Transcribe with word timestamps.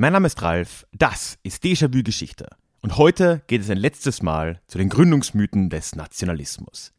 Mein 0.00 0.12
Name 0.12 0.28
ist 0.28 0.40
Ralf, 0.42 0.86
das 0.92 1.40
ist 1.42 1.64
Déjà-vu 1.64 2.04
Geschichte. 2.04 2.46
Und 2.82 2.98
heute 2.98 3.42
geht 3.48 3.62
es 3.62 3.68
ein 3.68 3.78
letztes 3.78 4.22
Mal 4.22 4.60
zu 4.68 4.78
den 4.78 4.90
Gründungsmythen 4.90 5.70
des 5.70 5.96
Nationalismus. 5.96 6.92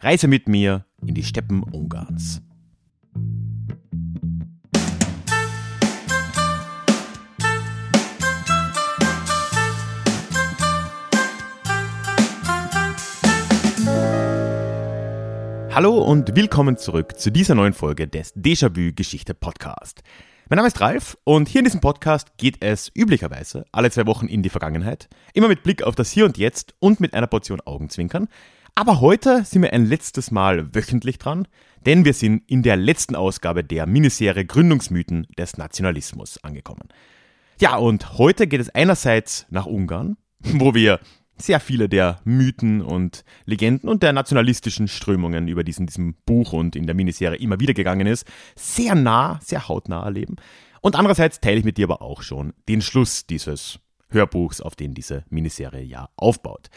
Reise 0.00 0.28
mit 0.28 0.50
mir 0.50 0.84
in 1.00 1.14
die 1.14 1.24
Steppen 1.24 1.62
Ungarns. 1.62 2.42
Hallo 15.70 16.02
und 16.04 16.36
willkommen 16.36 16.76
zurück 16.76 17.18
zu 17.18 17.32
dieser 17.32 17.54
neuen 17.54 17.72
Folge 17.72 18.08
des 18.08 18.36
Déjà-vu 18.36 18.92
Geschichte 18.94 19.32
Podcast. 19.32 20.02
Mein 20.52 20.58
Name 20.58 20.68
ist 20.68 20.82
Ralf 20.82 21.16
und 21.24 21.48
hier 21.48 21.60
in 21.60 21.64
diesem 21.64 21.80
Podcast 21.80 22.36
geht 22.36 22.62
es 22.62 22.92
üblicherweise 22.94 23.64
alle 23.72 23.90
zwei 23.90 24.04
Wochen 24.04 24.26
in 24.26 24.42
die 24.42 24.50
Vergangenheit, 24.50 25.08
immer 25.32 25.48
mit 25.48 25.62
Blick 25.62 25.82
auf 25.82 25.94
das 25.94 26.10
Hier 26.10 26.26
und 26.26 26.36
Jetzt 26.36 26.74
und 26.78 27.00
mit 27.00 27.14
einer 27.14 27.26
Portion 27.26 27.62
Augenzwinkern. 27.62 28.28
Aber 28.74 29.00
heute 29.00 29.46
sind 29.46 29.62
wir 29.62 29.72
ein 29.72 29.86
letztes 29.86 30.30
Mal 30.30 30.74
wöchentlich 30.74 31.16
dran, 31.16 31.48
denn 31.86 32.04
wir 32.04 32.12
sind 32.12 32.42
in 32.50 32.62
der 32.62 32.76
letzten 32.76 33.16
Ausgabe 33.16 33.64
der 33.64 33.86
Miniserie 33.86 34.44
Gründungsmythen 34.44 35.26
des 35.38 35.56
Nationalismus 35.56 36.36
angekommen. 36.44 36.86
Ja, 37.58 37.76
und 37.76 38.18
heute 38.18 38.46
geht 38.46 38.60
es 38.60 38.68
einerseits 38.68 39.46
nach 39.48 39.64
Ungarn, 39.64 40.18
wo 40.40 40.74
wir 40.74 41.00
sehr 41.36 41.60
viele 41.60 41.88
der 41.88 42.20
Mythen 42.24 42.82
und 42.82 43.24
Legenden 43.44 43.88
und 43.88 44.02
der 44.02 44.12
nationalistischen 44.12 44.88
Strömungen, 44.88 45.48
über 45.48 45.64
die 45.64 45.72
es 45.72 45.78
in 45.78 45.86
diesem 45.86 46.14
Buch 46.26 46.52
und 46.52 46.76
in 46.76 46.86
der 46.86 46.94
Miniserie 46.94 47.38
immer 47.38 47.60
wieder 47.60 47.74
gegangen 47.74 48.06
ist, 48.06 48.26
sehr 48.54 48.94
nah, 48.94 49.40
sehr 49.42 49.68
hautnah 49.68 50.04
erleben. 50.04 50.36
Und 50.80 50.96
andererseits 50.96 51.40
teile 51.40 51.58
ich 51.58 51.64
mit 51.64 51.78
dir 51.78 51.86
aber 51.86 52.02
auch 52.02 52.22
schon 52.22 52.54
den 52.68 52.82
Schluss 52.82 53.26
dieses 53.26 53.78
Hörbuchs, 54.10 54.60
auf 54.60 54.76
den 54.76 54.94
diese 54.94 55.24
Miniserie 55.30 55.82
ja 55.82 56.08
aufbaut. 56.16 56.68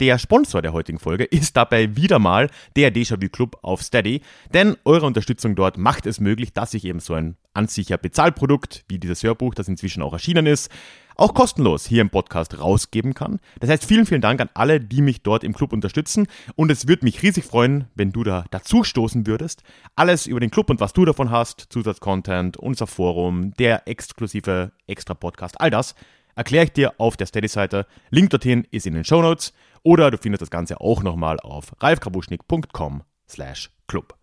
Der 0.00 0.18
Sponsor 0.18 0.62
der 0.62 0.72
heutigen 0.72 1.00
Folge 1.00 1.24
ist 1.24 1.56
dabei 1.56 1.96
wieder 1.96 2.20
mal 2.20 2.50
der 2.76 2.94
Déjà-vu 2.94 3.28
Club 3.30 3.58
auf 3.62 3.82
Steady, 3.82 4.22
denn 4.54 4.76
eure 4.84 5.06
Unterstützung 5.06 5.56
dort 5.56 5.76
macht 5.76 6.06
es 6.06 6.20
möglich, 6.20 6.52
dass 6.52 6.72
ich 6.74 6.84
eben 6.84 7.00
so 7.00 7.14
ein 7.14 7.36
an 7.52 7.66
sich 7.66 7.88
Bezahlprodukt 7.88 8.84
wie 8.86 9.00
dieses 9.00 9.24
Hörbuch, 9.24 9.54
das 9.54 9.66
inzwischen 9.66 10.02
auch 10.02 10.12
erschienen 10.12 10.46
ist, 10.46 10.70
auch 11.18 11.34
kostenlos 11.34 11.84
hier 11.84 12.00
im 12.00 12.10
Podcast 12.10 12.58
rausgeben 12.58 13.12
kann. 13.12 13.40
Das 13.60 13.68
heißt, 13.68 13.84
vielen, 13.84 14.06
vielen 14.06 14.20
Dank 14.20 14.40
an 14.40 14.48
alle, 14.54 14.80
die 14.80 15.02
mich 15.02 15.22
dort 15.22 15.44
im 15.44 15.52
Club 15.52 15.72
unterstützen. 15.72 16.26
Und 16.56 16.70
es 16.70 16.88
würde 16.88 17.04
mich 17.04 17.22
riesig 17.22 17.44
freuen, 17.44 17.84
wenn 17.94 18.12
du 18.12 18.24
da 18.24 18.44
dazu 18.50 18.84
stoßen 18.84 19.26
würdest. 19.26 19.62
Alles 19.96 20.26
über 20.26 20.40
den 20.40 20.50
Club 20.50 20.70
und 20.70 20.80
was 20.80 20.92
du 20.92 21.04
davon 21.04 21.30
hast, 21.30 21.66
Zusatzcontent, 21.70 22.56
unser 22.56 22.86
Forum, 22.86 23.52
der 23.58 23.86
exklusive 23.86 24.72
Extra-Podcast, 24.86 25.60
all 25.60 25.70
das 25.70 25.94
erkläre 26.38 26.66
ich 26.66 26.72
dir 26.72 26.94
auf 26.98 27.16
der 27.16 27.26
Steady-Seite. 27.26 27.86
Link 28.10 28.30
dorthin 28.30 28.66
ist 28.70 28.86
in 28.86 28.94
den 28.94 29.04
Show 29.04 29.20
Notes 29.20 29.52
oder 29.82 30.10
du 30.12 30.18
findest 30.18 30.42
das 30.42 30.50
Ganze 30.50 30.80
auch 30.80 31.02
nochmal 31.02 31.40
auf 31.40 31.72
ralfkrabuschnik.com 31.80 33.02
slash 33.28 33.70
club. 33.88 34.16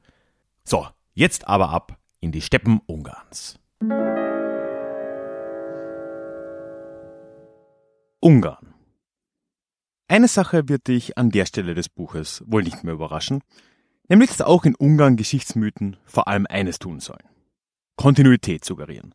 So, 0.63 0.87
jetzt 1.13 1.47
aber 1.47 1.69
ab 1.69 1.97
in 2.21 2.31
die 2.31 2.41
Steppen 2.41 2.79
Ungarns. 2.87 3.59
Ungarn. 8.25 8.73
Eine 10.07 10.27
Sache 10.27 10.67
wird 10.67 10.87
dich 10.87 11.15
an 11.15 11.29
der 11.29 11.45
Stelle 11.45 11.75
des 11.75 11.89
Buches 11.89 12.43
wohl 12.47 12.63
nicht 12.63 12.83
mehr 12.83 12.95
überraschen, 12.95 13.43
nämlich 14.09 14.31
dass 14.31 14.41
auch 14.41 14.65
in 14.65 14.73
Ungarn 14.73 15.15
Geschichtsmythen 15.15 15.97
vor 16.05 16.27
allem 16.27 16.47
eines 16.47 16.79
tun 16.79 16.99
sollen. 16.99 17.29
Kontinuität 17.97 18.65
suggerieren. 18.65 19.13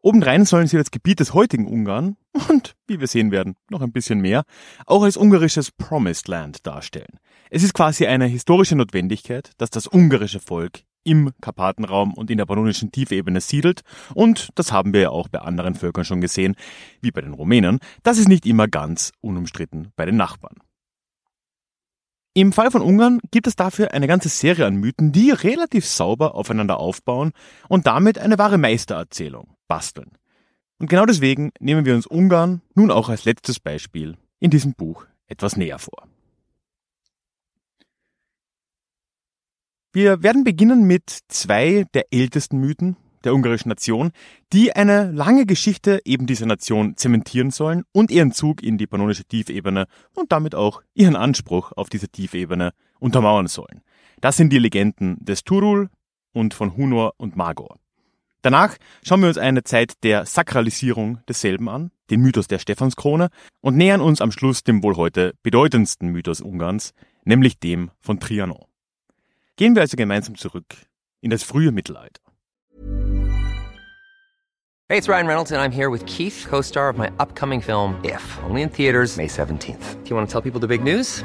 Obendrein 0.00 0.46
sollen 0.46 0.66
sie 0.66 0.78
das 0.78 0.90
Gebiet 0.90 1.20
des 1.20 1.32
heutigen 1.32 1.68
Ungarn 1.68 2.16
und, 2.48 2.74
wie 2.88 2.98
wir 2.98 3.06
sehen 3.06 3.30
werden, 3.30 3.54
noch 3.70 3.82
ein 3.82 3.92
bisschen 3.92 4.18
mehr, 4.18 4.42
auch 4.84 5.04
als 5.04 5.16
ungarisches 5.16 5.70
Promised 5.70 6.26
Land 6.26 6.66
darstellen. 6.66 7.20
Es 7.50 7.62
ist 7.62 7.72
quasi 7.72 8.08
eine 8.08 8.26
historische 8.26 8.74
Notwendigkeit, 8.74 9.52
dass 9.58 9.70
das 9.70 9.86
ungarische 9.86 10.40
Volk 10.40 10.80
im 11.04 11.32
Karpatenraum 11.40 12.14
und 12.14 12.30
in 12.30 12.38
der 12.38 12.46
pannonischen 12.46 12.92
Tiefebene 12.92 13.40
siedelt. 13.40 13.82
Und 14.14 14.50
das 14.54 14.72
haben 14.72 14.92
wir 14.92 15.00
ja 15.00 15.10
auch 15.10 15.28
bei 15.28 15.40
anderen 15.40 15.74
Völkern 15.74 16.04
schon 16.04 16.20
gesehen, 16.20 16.54
wie 17.00 17.10
bei 17.10 17.20
den 17.20 17.34
Rumänen. 17.34 17.78
Das 18.02 18.18
ist 18.18 18.28
nicht 18.28 18.46
immer 18.46 18.68
ganz 18.68 19.12
unumstritten 19.20 19.92
bei 19.96 20.04
den 20.04 20.16
Nachbarn. 20.16 20.56
Im 22.34 22.52
Fall 22.52 22.70
von 22.70 22.80
Ungarn 22.80 23.20
gibt 23.30 23.46
es 23.46 23.56
dafür 23.56 23.92
eine 23.92 24.06
ganze 24.06 24.30
Serie 24.30 24.64
an 24.64 24.76
Mythen, 24.76 25.12
die 25.12 25.32
relativ 25.32 25.86
sauber 25.86 26.34
aufeinander 26.34 26.78
aufbauen 26.78 27.32
und 27.68 27.86
damit 27.86 28.18
eine 28.18 28.38
wahre 28.38 28.56
Meistererzählung 28.56 29.54
basteln. 29.68 30.12
Und 30.78 30.88
genau 30.88 31.04
deswegen 31.04 31.52
nehmen 31.60 31.84
wir 31.84 31.94
uns 31.94 32.06
Ungarn 32.06 32.62
nun 32.74 32.90
auch 32.90 33.10
als 33.10 33.26
letztes 33.26 33.60
Beispiel 33.60 34.16
in 34.40 34.50
diesem 34.50 34.72
Buch 34.72 35.04
etwas 35.26 35.56
näher 35.58 35.78
vor. 35.78 36.08
Wir 39.94 40.22
werden 40.22 40.42
beginnen 40.42 40.84
mit 40.84 41.18
zwei 41.28 41.84
der 41.92 42.06
ältesten 42.10 42.56
Mythen 42.58 42.96
der 43.24 43.34
ungarischen 43.34 43.68
Nation, 43.68 44.12
die 44.50 44.74
eine 44.74 45.12
lange 45.12 45.44
Geschichte 45.44 46.00
eben 46.06 46.26
dieser 46.26 46.46
Nation 46.46 46.96
zementieren 46.96 47.50
sollen 47.50 47.84
und 47.92 48.10
ihren 48.10 48.32
Zug 48.32 48.62
in 48.62 48.78
die 48.78 48.86
pannonische 48.86 49.26
Tiefebene 49.26 49.86
und 50.14 50.32
damit 50.32 50.54
auch 50.54 50.82
ihren 50.94 51.14
Anspruch 51.14 51.72
auf 51.76 51.90
diese 51.90 52.08
Tiefebene 52.08 52.72
untermauern 53.00 53.48
sollen. 53.48 53.82
Das 54.22 54.38
sind 54.38 54.50
die 54.50 54.58
Legenden 54.58 55.18
des 55.20 55.44
Turul 55.44 55.90
und 56.32 56.54
von 56.54 56.74
Hunor 56.74 57.12
und 57.18 57.36
Magor. 57.36 57.76
Danach 58.40 58.78
schauen 59.04 59.20
wir 59.20 59.28
uns 59.28 59.38
eine 59.38 59.62
Zeit 59.62 60.02
der 60.04 60.24
Sakralisierung 60.24 61.18
desselben 61.28 61.68
an, 61.68 61.90
den 62.08 62.22
Mythos 62.22 62.48
der 62.48 62.58
Stephanskrone, 62.58 63.28
und 63.60 63.76
nähern 63.76 64.00
uns 64.00 64.22
am 64.22 64.32
Schluss 64.32 64.64
dem 64.64 64.82
wohl 64.82 64.96
heute 64.96 65.34
bedeutendsten 65.42 66.08
Mythos 66.08 66.40
Ungarns, 66.40 66.94
nämlich 67.24 67.60
dem 67.60 67.90
von 68.00 68.18
Trianon. 68.18 68.71
Gehen 69.56 69.74
wir 69.74 69.82
also 69.82 69.96
gemeinsam 69.96 70.36
zurück 70.36 70.76
in 71.20 71.30
das 71.30 71.42
frühe 71.42 71.72
Mittelalter. 71.72 72.22
Hey, 74.88 74.98
it's 74.98 75.08
Ryan 75.08 75.26
Reynolds 75.26 75.52
and 75.52 75.60
I'm 75.60 75.72
here 75.72 75.90
with 75.90 76.04
Keith, 76.06 76.44
co-star 76.48 76.90
of 76.90 76.98
my 76.98 77.10
upcoming 77.18 77.62
film 77.62 77.98
If, 78.04 78.22
only 78.44 78.62
in 78.62 78.68
theaters 78.68 79.16
May 79.16 79.26
17th. 79.26 80.02
Do 80.04 80.10
you 80.10 80.16
want 80.16 80.28
to 80.28 80.32
tell 80.32 80.42
people 80.42 80.60
the 80.60 80.68
big 80.68 80.82
news? 80.84 81.24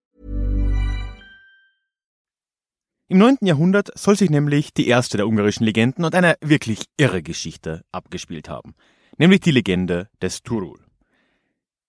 Im 3.11 3.17
9. 3.17 3.39
Jahrhundert 3.41 3.89
soll 3.99 4.15
sich 4.15 4.29
nämlich 4.29 4.73
die 4.73 4.87
erste 4.87 5.17
der 5.17 5.27
ungarischen 5.27 5.65
Legenden 5.65 6.05
und 6.05 6.15
eine 6.15 6.37
wirklich 6.39 6.85
irre 6.95 7.21
Geschichte 7.21 7.83
abgespielt 7.91 8.47
haben, 8.47 8.73
nämlich 9.17 9.41
die 9.41 9.51
Legende 9.51 10.07
des 10.21 10.43
Turul. 10.43 10.79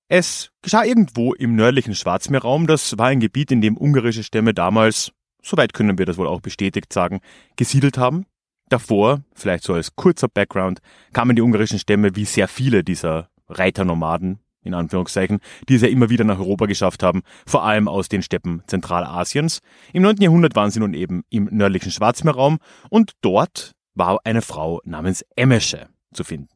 Es 0.08 0.50
geschah 0.62 0.82
irgendwo 0.82 1.32
im 1.32 1.54
nördlichen 1.54 1.94
Schwarzmeerraum, 1.94 2.66
das 2.66 2.98
war 2.98 3.06
ein 3.06 3.20
Gebiet, 3.20 3.52
in 3.52 3.60
dem 3.60 3.76
ungarische 3.76 4.24
Stämme 4.24 4.52
damals, 4.52 5.12
soweit 5.44 5.74
können 5.74 5.96
wir 5.96 6.06
das 6.06 6.18
wohl 6.18 6.26
auch 6.26 6.40
bestätigt 6.40 6.92
sagen, 6.92 7.20
gesiedelt 7.54 7.98
haben. 7.98 8.26
Davor, 8.68 9.22
vielleicht 9.32 9.62
so 9.62 9.74
als 9.74 9.94
kurzer 9.94 10.26
Background, 10.26 10.80
kamen 11.12 11.36
die 11.36 11.42
ungarischen 11.42 11.78
Stämme 11.78 12.16
wie 12.16 12.24
sehr 12.24 12.48
viele 12.48 12.82
dieser 12.82 13.28
Reiternomaden 13.48 14.40
in 14.62 14.74
Anführungszeichen, 14.74 15.40
die 15.68 15.74
es 15.74 15.82
ja 15.82 15.88
immer 15.88 16.10
wieder 16.10 16.24
nach 16.24 16.38
Europa 16.38 16.66
geschafft 16.66 17.02
haben, 17.02 17.22
vor 17.46 17.64
allem 17.64 17.88
aus 17.88 18.08
den 18.08 18.22
Steppen 18.22 18.62
Zentralasiens. 18.66 19.60
Im 19.92 20.02
9. 20.02 20.16
Jahrhundert 20.20 20.56
waren 20.56 20.70
sie 20.70 20.80
nun 20.80 20.94
eben 20.94 21.24
im 21.30 21.48
nördlichen 21.50 21.90
Schwarzmeerraum 21.90 22.58
und 22.90 23.12
dort 23.20 23.72
war 23.94 24.20
eine 24.24 24.42
Frau 24.42 24.80
namens 24.84 25.24
Emesche 25.36 25.88
zu 26.12 26.24
finden. 26.24 26.48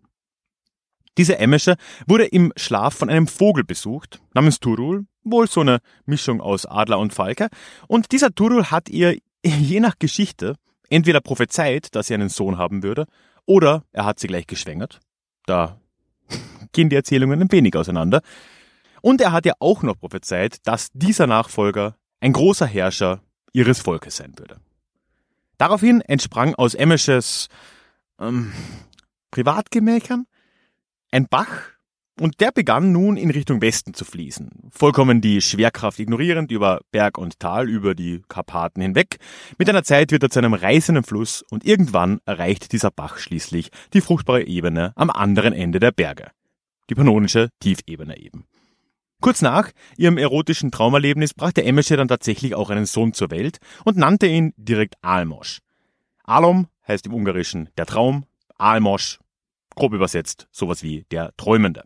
Diese 1.18 1.38
Emesche 1.38 1.76
wurde 2.06 2.26
im 2.26 2.52
Schlaf 2.56 2.94
von 2.94 3.08
einem 3.08 3.26
Vogel 3.26 3.64
besucht, 3.64 4.20
namens 4.34 4.60
Turul, 4.60 5.06
wohl 5.24 5.48
so 5.48 5.60
eine 5.60 5.78
Mischung 6.04 6.40
aus 6.40 6.66
Adler 6.66 6.98
und 6.98 7.14
Falke, 7.14 7.48
und 7.88 8.12
dieser 8.12 8.34
Turul 8.34 8.66
hat 8.66 8.88
ihr 8.88 9.18
je 9.44 9.80
nach 9.80 9.98
Geschichte 9.98 10.56
entweder 10.90 11.20
prophezeit, 11.20 11.94
dass 11.94 12.08
sie 12.08 12.14
einen 12.14 12.28
Sohn 12.28 12.58
haben 12.58 12.82
würde, 12.82 13.06
oder 13.46 13.84
er 13.92 14.04
hat 14.04 14.18
sie 14.18 14.26
gleich 14.26 14.46
geschwängert. 14.46 15.00
Da 15.46 15.80
gehen 16.76 16.88
die 16.88 16.96
Erzählungen 16.96 17.40
ein 17.40 17.50
wenig 17.50 17.74
auseinander. 17.74 18.22
Und 19.02 19.20
er 19.20 19.32
hat 19.32 19.46
ja 19.46 19.54
auch 19.58 19.82
noch 19.82 19.98
prophezeit, 19.98 20.58
dass 20.64 20.90
dieser 20.92 21.26
Nachfolger 21.26 21.96
ein 22.20 22.32
großer 22.32 22.66
Herrscher 22.66 23.20
ihres 23.52 23.80
Volkes 23.80 24.16
sein 24.16 24.34
würde. 24.38 24.58
Daraufhin 25.58 26.00
entsprang 26.02 26.54
aus 26.54 26.74
Emesches 26.74 27.48
ähm, 28.20 28.52
Privatgemächern 29.30 30.26
ein 31.10 31.26
Bach, 31.28 31.76
und 32.18 32.40
der 32.40 32.50
begann 32.50 32.92
nun 32.92 33.18
in 33.18 33.30
Richtung 33.30 33.60
Westen 33.60 33.92
zu 33.92 34.06
fließen, 34.06 34.70
vollkommen 34.70 35.20
die 35.20 35.42
Schwerkraft 35.42 35.98
ignorierend 35.98 36.50
über 36.50 36.80
Berg 36.90 37.18
und 37.18 37.38
Tal, 37.38 37.68
über 37.68 37.94
die 37.94 38.22
Karpaten 38.28 38.80
hinweg. 38.80 39.18
Mit 39.58 39.68
einer 39.68 39.84
Zeit 39.84 40.12
wird 40.12 40.22
er 40.22 40.30
zu 40.30 40.38
einem 40.38 40.54
reißenden 40.54 41.04
Fluss 41.04 41.44
und 41.50 41.66
irgendwann 41.66 42.20
erreicht 42.24 42.72
dieser 42.72 42.90
Bach 42.90 43.18
schließlich 43.18 43.70
die 43.92 44.00
fruchtbare 44.00 44.46
Ebene 44.46 44.92
am 44.96 45.10
anderen 45.10 45.52
Ende 45.52 45.78
der 45.78 45.92
Berge. 45.92 46.30
Die 46.88 46.94
pannonische 46.94 47.50
Tiefebene 47.60 48.18
eben. 48.18 48.46
Kurz 49.20 49.42
nach 49.42 49.70
ihrem 49.96 50.18
erotischen 50.18 50.70
Traumerlebnis 50.70 51.34
brachte 51.34 51.64
Emesche 51.64 51.96
dann 51.96 52.08
tatsächlich 52.08 52.54
auch 52.54 52.70
einen 52.70 52.86
Sohn 52.86 53.12
zur 53.12 53.30
Welt 53.30 53.58
und 53.84 53.96
nannte 53.96 54.26
ihn 54.26 54.52
direkt 54.56 54.94
Almos. 55.02 55.60
Alom 56.24 56.68
heißt 56.86 57.06
im 57.06 57.14
Ungarischen 57.14 57.70
der 57.78 57.86
Traum, 57.86 58.26
Almos, 58.56 59.18
grob 59.74 59.94
übersetzt, 59.94 60.48
sowas 60.50 60.82
wie 60.82 61.04
der 61.10 61.32
Träumende. 61.36 61.84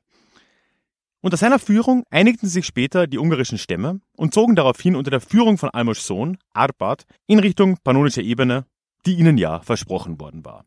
Unter 1.23 1.37
seiner 1.37 1.58
Führung 1.58 2.05
einigten 2.11 2.49
sich 2.49 2.64
später 2.64 3.06
die 3.06 3.19
ungarischen 3.19 3.58
Stämme 3.58 4.00
und 4.17 4.32
zogen 4.32 4.56
daraufhin 4.56 4.96
unter 4.96 5.11
der 5.11 5.20
Führung 5.20 5.58
von 5.58 5.69
Almos 5.70 6.06
Sohn, 6.06 6.38
Arpad, 6.55 7.05
in 7.26 7.38
Richtung 7.38 7.76
pannonische 7.85 8.23
Ebene, 8.23 8.64
die 9.05 9.14
ihnen 9.14 9.37
ja 9.37 9.61
versprochen 9.61 10.19
worden 10.19 10.44
war. 10.44 10.64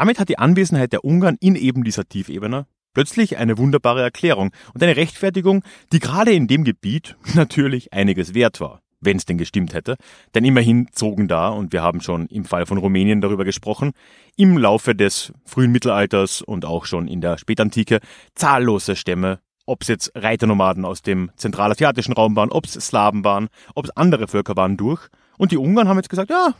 Damit 0.00 0.18
hat 0.18 0.30
die 0.30 0.38
Anwesenheit 0.38 0.94
der 0.94 1.04
Ungarn 1.04 1.36
in 1.40 1.56
eben 1.56 1.84
dieser 1.84 2.08
Tiefebene 2.08 2.64
plötzlich 2.94 3.36
eine 3.36 3.58
wunderbare 3.58 4.00
Erklärung 4.00 4.50
und 4.72 4.82
eine 4.82 4.96
Rechtfertigung, 4.96 5.62
die 5.92 5.98
gerade 5.98 6.32
in 6.32 6.46
dem 6.48 6.64
Gebiet 6.64 7.18
natürlich 7.34 7.92
einiges 7.92 8.32
wert 8.32 8.62
war 8.62 8.80
wenn 9.02 9.16
es 9.16 9.24
denn 9.24 9.38
gestimmt 9.38 9.72
hätte. 9.72 9.96
Denn 10.34 10.44
immerhin 10.44 10.88
zogen 10.92 11.26
da, 11.26 11.48
und 11.48 11.72
wir 11.72 11.82
haben 11.82 12.02
schon 12.02 12.26
im 12.26 12.44
Fall 12.44 12.66
von 12.66 12.76
Rumänien 12.76 13.22
darüber 13.22 13.46
gesprochen, 13.46 13.92
im 14.36 14.58
Laufe 14.58 14.94
des 14.94 15.32
frühen 15.46 15.72
Mittelalters 15.72 16.42
und 16.42 16.66
auch 16.66 16.84
schon 16.84 17.08
in 17.08 17.22
der 17.22 17.38
Spätantike 17.38 18.00
zahllose 18.34 18.96
Stämme, 18.96 19.40
ob 19.64 19.80
es 19.80 19.88
jetzt 19.88 20.12
Reiternomaden 20.14 20.84
aus 20.84 21.00
dem 21.00 21.30
zentralasiatischen 21.36 22.12
Raum 22.12 22.36
waren, 22.36 22.52
ob 22.52 22.66
es 22.66 22.72
Slawen 22.72 23.24
waren, 23.24 23.48
ob 23.74 23.86
es 23.86 23.96
andere 23.96 24.28
Völker 24.28 24.54
waren, 24.54 24.76
durch. 24.76 25.08
Und 25.38 25.50
die 25.50 25.58
Ungarn 25.58 25.88
haben 25.88 25.96
jetzt 25.96 26.10
gesagt, 26.10 26.28
ja, 26.28 26.52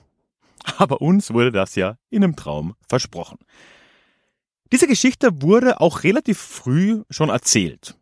aber 0.79 1.01
uns 1.01 1.33
wurde 1.33 1.53
das 1.53 1.75
ja 1.75 1.97
in 2.11 2.25
einem 2.25 2.37
Traum 2.37 2.75
versprochen. 2.89 3.39
Diese 4.73 4.87
Geschichte 4.87 5.43
wurde 5.43 5.81
auch 5.81 6.05
relativ 6.05 6.39
früh 6.39 7.03
schon 7.11 7.29
erzählt. 7.29 7.97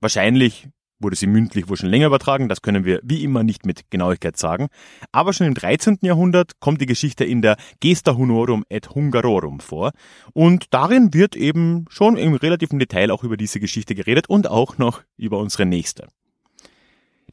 Wahrscheinlich 0.00 0.68
wurde 0.98 1.16
sie 1.16 1.26
mündlich 1.26 1.68
wohl 1.68 1.76
schon 1.76 1.90
länger 1.90 2.06
übertragen, 2.06 2.48
das 2.48 2.62
können 2.62 2.84
wir 2.84 3.00
wie 3.02 3.22
immer 3.22 3.42
nicht 3.42 3.66
mit 3.66 3.90
Genauigkeit 3.90 4.36
sagen. 4.36 4.68
Aber 5.12 5.32
schon 5.32 5.46
im 5.46 5.54
13. 5.54 5.98
Jahrhundert 6.02 6.58
kommt 6.60 6.80
die 6.80 6.86
Geschichte 6.86 7.24
in 7.24 7.42
der 7.42 7.56
Gesta 7.80 8.16
Hunorum 8.16 8.64
et 8.68 8.90
Hungarorum 8.90 9.60
vor. 9.60 9.92
Und 10.32 10.72
darin 10.72 11.12
wird 11.12 11.36
eben 11.36 11.84
schon 11.88 12.16
im 12.16 12.34
relativen 12.34 12.78
Detail 12.78 13.10
auch 13.10 13.24
über 13.24 13.36
diese 13.36 13.60
Geschichte 13.60 13.94
geredet 13.94 14.28
und 14.28 14.48
auch 14.48 14.78
noch 14.78 15.02
über 15.16 15.38
unsere 15.38 15.66
nächste. 15.66 16.08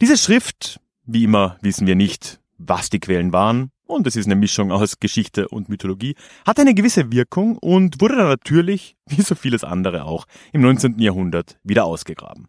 Diese 0.02 0.18
Schrift, 0.18 0.80
wie 1.06 1.24
immer 1.24 1.58
wissen 1.62 1.88
wir 1.88 1.96
nicht, 1.96 2.42
was 2.58 2.90
die 2.90 3.00
Quellen 3.00 3.32
waren, 3.34 3.72
und 3.94 4.08
es 4.08 4.16
ist 4.16 4.26
eine 4.26 4.36
Mischung 4.36 4.72
aus 4.72 5.00
Geschichte 5.00 5.48
und 5.48 5.70
Mythologie, 5.70 6.16
hat 6.46 6.60
eine 6.60 6.74
gewisse 6.74 7.12
Wirkung 7.12 7.58
und 7.58 8.02
wurde 8.02 8.18
dann 8.18 8.28
natürlich, 8.28 8.96
wie 9.08 9.22
so 9.22 9.36
vieles 9.36 9.64
andere 9.64 10.06
auch, 10.06 10.26
im 10.52 10.62
19. 10.62 11.00
Jahrhundert 11.00 11.58
wieder 11.64 11.86
ausgegraben. 11.86 12.48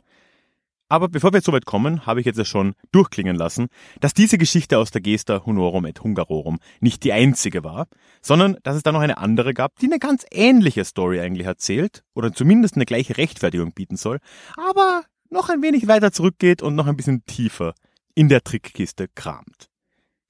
Aber 0.88 1.08
bevor 1.08 1.32
wir 1.32 1.40
soweit 1.40 1.64
kommen, 1.64 2.06
habe 2.06 2.20
ich 2.20 2.26
jetzt 2.26 2.46
schon 2.46 2.74
durchklingen 2.92 3.36
lassen, 3.36 3.68
dass 4.00 4.14
diese 4.14 4.38
Geschichte 4.38 4.78
aus 4.78 4.90
der 4.90 5.00
Gesta 5.00 5.44
Honorum 5.44 5.86
et 5.86 6.02
Hungarorum 6.02 6.58
nicht 6.80 7.04
die 7.04 7.12
einzige 7.12 7.64
war, 7.64 7.88
sondern 8.20 8.58
dass 8.62 8.76
es 8.76 8.82
da 8.82 8.92
noch 8.92 9.00
eine 9.00 9.18
andere 9.18 9.54
gab, 9.54 9.78
die 9.78 9.86
eine 9.86 9.98
ganz 9.98 10.24
ähnliche 10.30 10.84
Story 10.84 11.20
eigentlich 11.20 11.46
erzählt 11.46 12.04
oder 12.14 12.32
zumindest 12.32 12.76
eine 12.76 12.84
gleiche 12.84 13.16
Rechtfertigung 13.16 13.72
bieten 13.72 13.96
soll, 13.96 14.18
aber 14.56 15.04
noch 15.30 15.48
ein 15.48 15.62
wenig 15.62 15.88
weiter 15.88 16.12
zurückgeht 16.12 16.62
und 16.62 16.74
noch 16.74 16.86
ein 16.86 16.96
bisschen 16.96 17.24
tiefer 17.24 17.74
in 18.14 18.28
der 18.28 18.44
Trickkiste 18.44 19.08
kramt. 19.08 19.70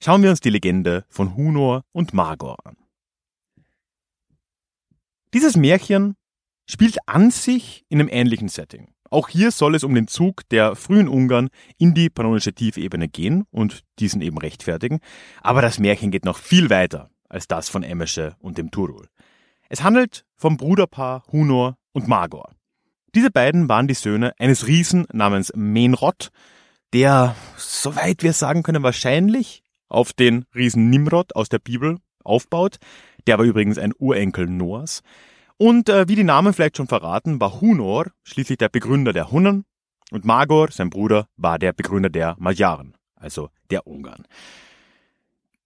Schauen 0.04 0.22
wir 0.22 0.28
uns 0.28 0.40
die 0.40 0.50
Legende 0.50 1.06
von 1.08 1.34
Hunor 1.34 1.82
und 1.92 2.12
Magor 2.12 2.58
an. 2.66 2.76
Dieses 5.32 5.56
Märchen 5.56 6.14
spielt 6.68 6.98
an 7.06 7.30
sich 7.30 7.86
in 7.88 8.00
einem 8.00 8.10
ähnlichen 8.10 8.50
Setting. 8.50 8.92
Auch 9.08 9.30
hier 9.30 9.50
soll 9.50 9.74
es 9.74 9.82
um 9.82 9.94
den 9.94 10.06
Zug 10.06 10.46
der 10.50 10.76
frühen 10.76 11.08
Ungarn 11.08 11.48
in 11.78 11.94
die 11.94 12.10
pannonische 12.10 12.52
Tiefebene 12.52 13.08
gehen 13.08 13.46
und 13.50 13.80
diesen 13.98 14.20
eben 14.20 14.36
rechtfertigen. 14.36 15.00
Aber 15.40 15.62
das 15.62 15.78
Märchen 15.78 16.10
geht 16.10 16.26
noch 16.26 16.36
viel 16.36 16.68
weiter 16.68 17.08
als 17.30 17.48
das 17.48 17.70
von 17.70 17.82
Emesche 17.82 18.36
und 18.40 18.58
dem 18.58 18.70
Turul. 18.70 19.08
Es 19.70 19.82
handelt 19.82 20.26
vom 20.36 20.58
Bruderpaar 20.58 21.24
Hunor 21.32 21.78
und 21.92 22.08
Magor. 22.08 22.52
Diese 23.14 23.30
beiden 23.30 23.70
waren 23.70 23.88
die 23.88 23.94
Söhne 23.94 24.34
eines 24.38 24.66
Riesen 24.66 25.06
namens 25.14 25.50
Menrod, 25.56 26.28
der, 26.92 27.34
soweit 27.56 28.22
wir 28.22 28.34
sagen 28.34 28.62
können, 28.62 28.82
wahrscheinlich 28.82 29.63
auf 29.88 30.12
den 30.12 30.44
Riesen 30.54 30.90
Nimrod 30.90 31.34
aus 31.36 31.48
der 31.48 31.58
Bibel 31.58 31.98
aufbaut. 32.24 32.78
Der 33.26 33.38
war 33.38 33.44
übrigens 33.44 33.78
ein 33.78 33.92
Urenkel 33.98 34.46
Noahs. 34.46 35.02
Und 35.56 35.88
äh, 35.88 36.08
wie 36.08 36.16
die 36.16 36.24
Namen 36.24 36.52
vielleicht 36.52 36.76
schon 36.76 36.88
verraten, 36.88 37.40
war 37.40 37.60
Hunor 37.60 38.06
schließlich 38.24 38.58
der 38.58 38.68
Begründer 38.68 39.12
der 39.12 39.30
Hunnen 39.30 39.64
und 40.10 40.24
Magor, 40.24 40.70
sein 40.70 40.90
Bruder, 40.90 41.26
war 41.36 41.58
der 41.58 41.72
Begründer 41.72 42.10
der 42.10 42.36
Magyaren, 42.38 42.96
also 43.14 43.50
der 43.70 43.86
Ungarn. 43.86 44.24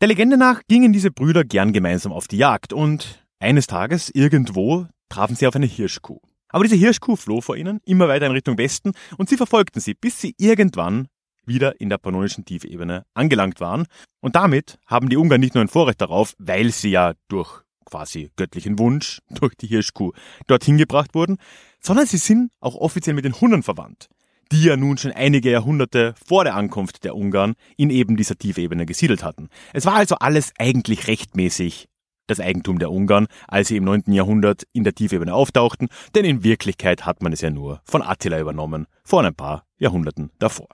Der 0.00 0.08
Legende 0.08 0.36
nach 0.36 0.62
gingen 0.68 0.92
diese 0.92 1.10
Brüder 1.10 1.42
gern 1.44 1.72
gemeinsam 1.72 2.12
auf 2.12 2.28
die 2.28 2.36
Jagd 2.36 2.72
und 2.72 3.26
eines 3.40 3.66
Tages 3.66 4.10
irgendwo 4.10 4.86
trafen 5.08 5.36
sie 5.36 5.46
auf 5.46 5.56
eine 5.56 5.66
Hirschkuh. 5.66 6.20
Aber 6.50 6.64
diese 6.64 6.76
Hirschkuh 6.76 7.16
floh 7.16 7.40
vor 7.40 7.56
ihnen 7.56 7.80
immer 7.84 8.08
weiter 8.08 8.26
in 8.26 8.32
Richtung 8.32 8.58
Westen 8.58 8.92
und 9.16 9.28
sie 9.28 9.36
verfolgten 9.36 9.80
sie, 9.80 9.94
bis 9.94 10.20
sie 10.20 10.34
irgendwann 10.38 11.08
wieder 11.48 11.80
in 11.80 11.88
der 11.88 11.98
pannonischen 11.98 12.44
Tiefebene 12.44 13.04
angelangt 13.14 13.60
waren. 13.60 13.86
Und 14.20 14.36
damit 14.36 14.78
haben 14.86 15.08
die 15.08 15.16
Ungarn 15.16 15.40
nicht 15.40 15.54
nur 15.54 15.64
ein 15.64 15.68
Vorrecht 15.68 16.00
darauf, 16.00 16.34
weil 16.38 16.70
sie 16.70 16.90
ja 16.90 17.14
durch 17.28 17.62
quasi 17.84 18.30
göttlichen 18.36 18.78
Wunsch 18.78 19.20
durch 19.30 19.54
die 19.56 19.66
Hirschkuh 19.66 20.12
dorthin 20.46 20.78
gebracht 20.78 21.14
wurden, 21.14 21.38
sondern 21.80 22.06
sie 22.06 22.18
sind 22.18 22.50
auch 22.60 22.74
offiziell 22.74 23.14
mit 23.14 23.24
den 23.24 23.40
Hunnen 23.40 23.62
verwandt, 23.62 24.08
die 24.52 24.64
ja 24.64 24.76
nun 24.76 24.98
schon 24.98 25.12
einige 25.12 25.50
Jahrhunderte 25.50 26.14
vor 26.24 26.44
der 26.44 26.54
Ankunft 26.54 27.04
der 27.04 27.16
Ungarn 27.16 27.54
in 27.76 27.90
eben 27.90 28.16
dieser 28.16 28.36
Tiefebene 28.36 28.86
gesiedelt 28.86 29.24
hatten. 29.24 29.48
Es 29.72 29.86
war 29.86 29.94
also 29.94 30.16
alles 30.16 30.52
eigentlich 30.58 31.08
rechtmäßig 31.08 31.88
das 32.28 32.40
Eigentum 32.40 32.78
der 32.78 32.90
Ungarn, 32.90 33.26
als 33.48 33.68
sie 33.68 33.76
im 33.76 33.84
9. 33.84 34.12
Jahrhundert 34.12 34.64
in 34.72 34.84
der 34.84 34.94
Tiefebene 34.94 35.34
auftauchten, 35.34 35.88
denn 36.14 36.24
in 36.24 36.44
Wirklichkeit 36.44 37.06
hat 37.06 37.22
man 37.22 37.32
es 37.32 37.40
ja 37.40 37.50
nur 37.50 37.80
von 37.84 38.02
Attila 38.02 38.38
übernommen, 38.38 38.86
vor 39.02 39.24
ein 39.24 39.34
paar 39.34 39.64
Jahrhunderten 39.78 40.30
davor. 40.38 40.68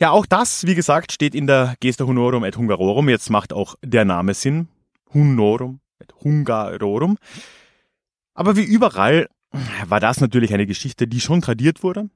Ja, 0.00 0.12
auch 0.12 0.24
das, 0.24 0.66
wie 0.66 0.74
gesagt, 0.74 1.12
steht 1.12 1.34
in 1.34 1.46
der 1.46 1.74
Gesta 1.78 2.06
Honorum 2.06 2.44
et 2.44 2.56
Hungarorum. 2.56 3.10
Jetzt 3.10 3.28
macht 3.28 3.52
auch 3.52 3.74
der 3.84 4.06
Name 4.06 4.32
Sinn. 4.32 4.68
Hunorum, 5.12 5.80
Hungarorum. 6.24 7.18
Aber 8.32 8.56
wie 8.56 8.64
überall 8.64 9.28
war 9.84 10.00
das 10.00 10.22
natürlich 10.22 10.54
eine 10.54 10.66
Geschichte, 10.66 11.06
die 11.06 11.20
schon 11.20 11.42
tradiert 11.42 11.82
wurde, 11.82 12.08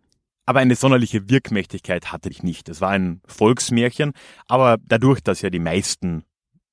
aber 0.47 0.61
eine 0.61 0.77
sonderliche 0.77 1.29
Wirkmächtigkeit 1.29 2.11
hatte 2.11 2.31
ich 2.31 2.43
nicht. 2.43 2.71
Es 2.71 2.81
war 2.81 2.91
ein 2.91 3.21
Volksmärchen, 3.27 4.13
aber 4.47 4.79
dadurch, 4.83 5.23
dass 5.23 5.43
ja 5.43 5.51
die 5.51 5.59
meisten 5.59 6.25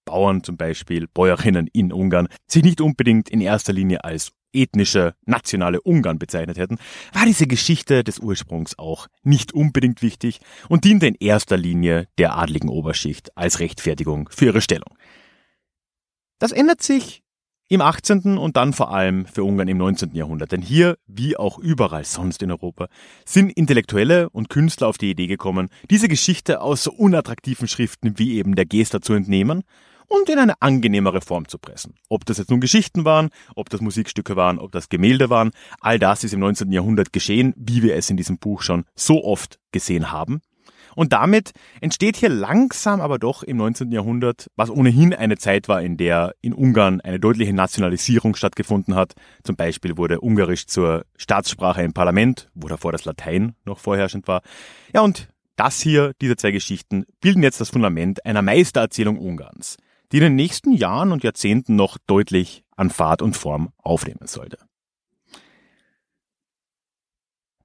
Bauern 0.05 0.43
zum 0.45 0.55
Beispiel, 0.55 1.07
Bäuerinnen 1.07 1.67
in 1.73 1.91
Ungarn, 1.91 2.29
sich 2.47 2.63
nicht 2.63 2.79
unbedingt 2.79 3.27
in 3.27 3.41
erster 3.41 3.73
Linie 3.73 4.05
als 4.05 4.31
ethnische, 4.53 5.15
nationale 5.25 5.81
Ungarn 5.81 6.19
bezeichnet 6.19 6.57
hätten, 6.57 6.77
war 7.13 7.25
diese 7.25 7.47
Geschichte 7.47 8.03
des 8.03 8.19
Ursprungs 8.19 8.77
auch 8.77 9.07
nicht 9.23 9.53
unbedingt 9.53 10.01
wichtig 10.01 10.39
und 10.69 10.83
diente 10.83 11.07
in 11.07 11.15
erster 11.15 11.57
Linie 11.57 12.07
der 12.17 12.37
adligen 12.37 12.69
Oberschicht 12.69 13.35
als 13.37 13.59
Rechtfertigung 13.59 14.29
für 14.31 14.45
ihre 14.45 14.61
Stellung. 14.61 14.95
Das 16.39 16.51
ändert 16.51 16.81
sich 16.81 17.21
im 17.71 17.79
18. 17.79 18.37
und 18.37 18.57
dann 18.57 18.73
vor 18.73 18.91
allem 18.93 19.25
für 19.25 19.45
Ungarn 19.45 19.69
im 19.69 19.77
19. 19.77 20.13
Jahrhundert. 20.13 20.51
Denn 20.51 20.61
hier, 20.61 20.97
wie 21.07 21.37
auch 21.37 21.57
überall 21.57 22.03
sonst 22.03 22.43
in 22.43 22.51
Europa, 22.51 22.89
sind 23.25 23.49
Intellektuelle 23.49 24.29
und 24.29 24.49
Künstler 24.49 24.89
auf 24.89 24.97
die 24.97 25.11
Idee 25.11 25.27
gekommen, 25.27 25.69
diese 25.89 26.09
Geschichte 26.09 26.59
aus 26.59 26.83
so 26.83 26.91
unattraktiven 26.91 27.69
Schriften 27.69 28.19
wie 28.19 28.37
eben 28.37 28.55
der 28.55 28.65
Gesta 28.65 28.99
zu 28.99 29.13
entnehmen 29.13 29.63
und 30.11 30.29
in 30.29 30.39
eine 30.39 30.61
angenehmere 30.61 31.21
Form 31.21 31.47
zu 31.47 31.57
pressen. 31.57 31.95
Ob 32.09 32.25
das 32.25 32.37
jetzt 32.37 32.49
nun 32.49 32.59
Geschichten 32.59 33.05
waren, 33.05 33.29
ob 33.55 33.69
das 33.69 33.79
Musikstücke 33.79 34.35
waren, 34.35 34.59
ob 34.59 34.71
das 34.71 34.89
Gemälde 34.89 35.29
waren, 35.29 35.51
all 35.79 35.99
das 35.99 36.23
ist 36.23 36.33
im 36.33 36.41
19. 36.41 36.71
Jahrhundert 36.71 37.13
geschehen, 37.13 37.53
wie 37.55 37.81
wir 37.81 37.95
es 37.95 38.09
in 38.09 38.17
diesem 38.17 38.37
Buch 38.37 38.61
schon 38.61 38.83
so 38.93 39.23
oft 39.23 39.59
gesehen 39.71 40.11
haben. 40.11 40.41
Und 40.95 41.13
damit 41.13 41.51
entsteht 41.79 42.17
hier 42.17 42.27
langsam 42.27 42.99
aber 42.99 43.17
doch 43.17 43.43
im 43.43 43.55
19. 43.55 43.93
Jahrhundert, 43.93 44.51
was 44.57 44.69
ohnehin 44.69 45.13
eine 45.13 45.37
Zeit 45.37 45.69
war, 45.69 45.81
in 45.81 45.95
der 45.95 46.35
in 46.41 46.53
Ungarn 46.53 46.99
eine 46.99 47.17
deutliche 47.17 47.53
Nationalisierung 47.53 48.35
stattgefunden 48.35 48.95
hat. 48.95 49.13
Zum 49.43 49.55
Beispiel 49.55 49.95
wurde 49.95 50.19
Ungarisch 50.19 50.67
zur 50.67 51.05
Staatssprache 51.15 51.81
im 51.83 51.93
Parlament, 51.93 52.49
wo 52.53 52.67
davor 52.67 52.91
das 52.91 53.05
Latein 53.05 53.55
noch 53.63 53.79
vorherrschend 53.79 54.27
war. 54.27 54.41
Ja, 54.93 54.99
und 55.01 55.29
das 55.55 55.79
hier, 55.79 56.13
diese 56.21 56.35
zwei 56.35 56.51
Geschichten, 56.51 57.05
bilden 57.21 57.43
jetzt 57.43 57.61
das 57.61 57.69
Fundament 57.69 58.25
einer 58.25 58.41
Meistererzählung 58.41 59.17
Ungarns, 59.17 59.77
die 60.11 60.17
in 60.17 60.23
den 60.23 60.35
nächsten 60.35 60.73
Jahren 60.73 61.11
und 61.11 61.23
Jahrzehnten 61.23 61.75
noch 61.75 61.97
deutlich 62.07 62.63
an 62.75 62.89
Fahrt 62.89 63.21
und 63.21 63.35
Form 63.35 63.71
aufnehmen 63.77 64.27
sollte. 64.27 64.57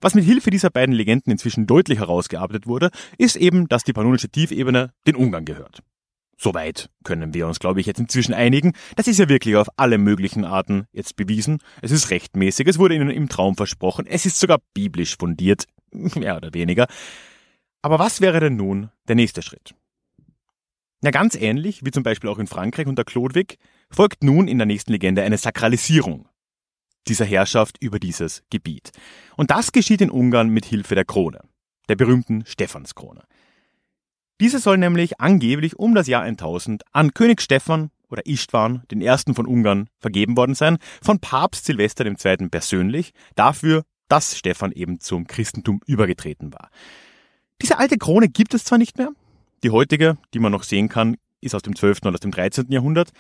Was 0.01 0.15
mit 0.15 0.25
Hilfe 0.25 0.51
dieser 0.51 0.71
beiden 0.71 0.95
Legenden 0.95 1.33
inzwischen 1.33 1.67
deutlich 1.67 1.99
herausgearbeitet 1.99 2.67
wurde, 2.67 2.91
ist 3.19 3.37
eben, 3.37 3.67
dass 3.69 3.83
die 3.83 3.93
pannonische 3.93 4.29
Tiefebene 4.29 4.93
den 5.07 5.17
Ungarn 5.17 5.45
gehört. 5.45 5.81
Soweit 6.39 6.91
können 7.03 7.33
wir 7.33 7.47
uns, 7.47 7.59
glaube 7.61 7.81
ich, 7.81 7.87
jetzt 7.87 7.99
inzwischen 7.99 8.35
einigen. 8.35 8.75
Das 8.95 9.09
ist 9.09 9.19
ja 9.19 9.29
wirklich 9.29 9.57
auf 9.57 9.69
alle 9.77 9.97
möglichen 9.97 10.45
Arten 10.45 10.87
jetzt 10.93 11.17
bewiesen. 11.17 11.59
Es 11.81 11.91
ist 11.91 12.11
rechtmäßig, 12.11 12.69
es 12.69 12.79
wurde 12.79 12.95
ihnen 12.95 13.11
im 13.11 13.31
Traum 13.31 13.57
versprochen, 13.57 14.07
es 14.07 14.27
ist 14.27 14.39
sogar 14.39 14.59
biblisch 14.75 15.17
fundiert, 15.17 15.65
mehr 15.91 16.37
oder 16.37 16.53
weniger. 16.53 16.89
Aber 17.81 17.99
was 17.99 18.21
wäre 18.21 18.41
denn 18.41 18.57
nun 18.57 18.91
der 19.09 19.17
nächste 19.17 19.41
Schritt? 19.41 19.75
Na, 21.03 21.11
ganz 21.11 21.35
ähnlich 21.35 21.85
wie 21.85 21.91
zum 21.91 22.03
Beispiel 22.03 22.31
auch 22.31 22.39
in 22.39 22.47
Frankreich 22.47 22.87
unter 22.87 23.05
Chlodwig 23.05 23.59
folgt 23.91 24.25
nun 24.25 24.49
in 24.49 24.59
der 24.59 24.67
nächsten 24.67 24.93
Legende 24.93 25.23
eine 25.23 25.39
Sakralisierung 25.39 26.29
dieser 27.09 27.25
Herrschaft 27.25 27.77
über 27.81 27.99
dieses 27.99 28.43
Gebiet. 28.51 28.91
Und 29.37 29.51
das 29.51 29.73
geschieht 29.73 30.01
in 30.01 30.11
Ungarn 30.11 30.49
mit 30.49 30.65
Hilfe 30.65 30.95
der 30.95 31.05
Krone, 31.05 31.41
der 31.89 31.97
berühmten 31.97 32.45
Stephanskrone. 32.47 33.23
Diese 34.41 34.59
soll 34.59 34.77
nämlich 34.79 35.21
angeblich 35.21 35.79
um 35.79 35.95
das 35.95 36.09
Jahr 36.09 36.23
1000 36.23 36.83
an 36.93 37.15
König 37.15 37.41
Stephan 37.41 37.91
oder 38.09 38.27
Istvan, 38.27 38.83
den 38.91 39.01
ersten 39.01 39.35
von 39.35 39.47
Ungarn, 39.47 39.89
vergeben 39.99 40.37
worden 40.37 40.55
sein, 40.55 40.79
von 41.03 41.21
Papst 41.21 41.65
Silvester 41.65 42.05
II. 42.05 42.49
persönlich, 42.49 43.13
dafür, 43.35 43.85
dass 44.09 44.37
Stephan 44.37 44.73
eben 44.73 45.01
zum 45.01 45.27
Christentum 45.27 45.81
übergetreten 45.87 46.53
war. 46.53 46.71
Diese 47.63 47.79
alte 47.79 47.97
Krone 47.97 48.29
gibt 48.29 48.55
es 48.55 48.65
zwar 48.65 48.79
nicht 48.79 48.99
mehr, 48.99 49.11
die 49.67 49.71
heutige, 49.71 50.17
die 50.33 50.39
man 50.39 50.53
noch 50.53 50.63
sehen 50.63 50.89
kann, 50.89 51.17
ist 51.41 51.55
aus 51.55 51.63
dem 51.63 51.75
12. 51.75 52.03
oder 52.03 52.15
aus 52.15 52.21
dem 52.21 52.31
13. 52.31 52.71
Jahrhundert, 52.71 53.11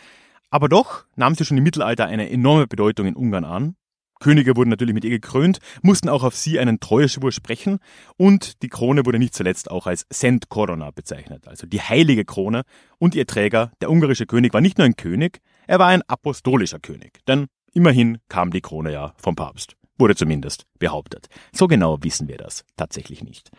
aber 0.49 0.69
doch 0.69 1.05
nahm 1.17 1.35
sie 1.35 1.45
schon 1.45 1.57
im 1.57 1.65
Mittelalter 1.65 2.07
eine 2.07 2.31
enorme 2.31 2.69
Bedeutung 2.69 3.07
in 3.07 3.17
Ungarn 3.17 3.45
an 3.45 3.75
Könige 4.21 4.57
wurden 4.57 4.71
natürlich 4.71 4.95
mit 4.95 5.05
ihr 5.05 5.11
gekrönt, 5.11 5.59
mussten 5.83 6.09
auch 6.09 6.23
auf 6.23 6.35
sie 6.35 6.59
einen 6.59 6.81
Treueschwur 6.81 7.33
sprechen 7.33 7.81
und 8.17 8.63
die 8.63 8.69
Krone 8.69 9.05
wurde 9.05 9.19
nicht 9.19 9.35
zuletzt 9.35 9.71
auch 9.71 9.87
als 9.87 10.07
Sent 10.09 10.49
Corona 10.49 10.91
bezeichnet, 10.91 11.47
also 11.49 11.67
die 11.67 11.81
heilige 11.81 12.25
Krone 12.25 12.63
und 12.99 13.15
ihr 13.15 13.27
Träger, 13.27 13.73
der 13.81 13.91
ungarische 13.91 14.27
König, 14.27 14.55
war 14.55 14.63
nicht 14.63 14.79
nur 14.79 14.87
ein 14.87 14.97
König, 14.97 15.41
er 15.67 15.81
war 15.81 15.89
ein 15.89 16.03
apostolischer 16.03 16.79
König, 16.79 17.21
denn 17.27 17.49
immerhin 17.75 18.19
kam 18.29 18.53
die 18.53 18.63
Krone 18.63 18.93
ja 18.93 19.13
vom 19.19 19.37
Papst, 19.37 19.77
wurde 19.99 20.15
zumindest 20.15 20.65
behauptet. 20.79 21.27
So 21.53 21.67
genau 21.67 21.99
wissen 22.03 22.29
wir 22.29 22.39
das 22.39 22.65
tatsächlich 22.77 23.23
nicht. 23.23 23.51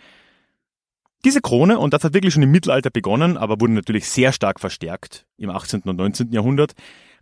Diese 1.26 1.42
Krone, 1.42 1.80
und 1.80 1.94
das 1.94 2.04
hat 2.04 2.14
wirklich 2.14 2.34
schon 2.34 2.44
im 2.44 2.52
Mittelalter 2.52 2.90
begonnen, 2.90 3.38
aber 3.38 3.60
wurde 3.60 3.74
natürlich 3.74 4.08
sehr 4.08 4.32
stark 4.32 4.60
verstärkt 4.60 5.26
im 5.38 5.50
18. 5.50 5.82
und 5.82 5.98
19. 5.98 6.32
Jahrhundert, 6.32 6.74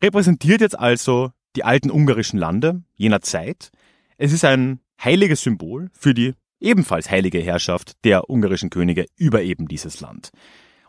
repräsentiert 0.04 0.62
jetzt 0.62 0.78
also 0.78 1.32
die 1.56 1.64
alten 1.64 1.90
ungarischen 1.90 2.38
Lande 2.38 2.84
jener 2.96 3.22
Zeit. 3.22 3.72
Es 4.18 4.34
ist 4.34 4.44
ein 4.44 4.80
heiliges 5.02 5.42
Symbol 5.42 5.90
für 5.94 6.14
die 6.14 6.34
ebenfalls 6.60 7.10
heilige 7.10 7.40
Herrschaft 7.40 7.94
der 8.04 8.30
ungarischen 8.30 8.70
Könige 8.70 9.06
über 9.16 9.42
eben 9.44 9.68
dieses 9.68 10.02
Land. 10.02 10.32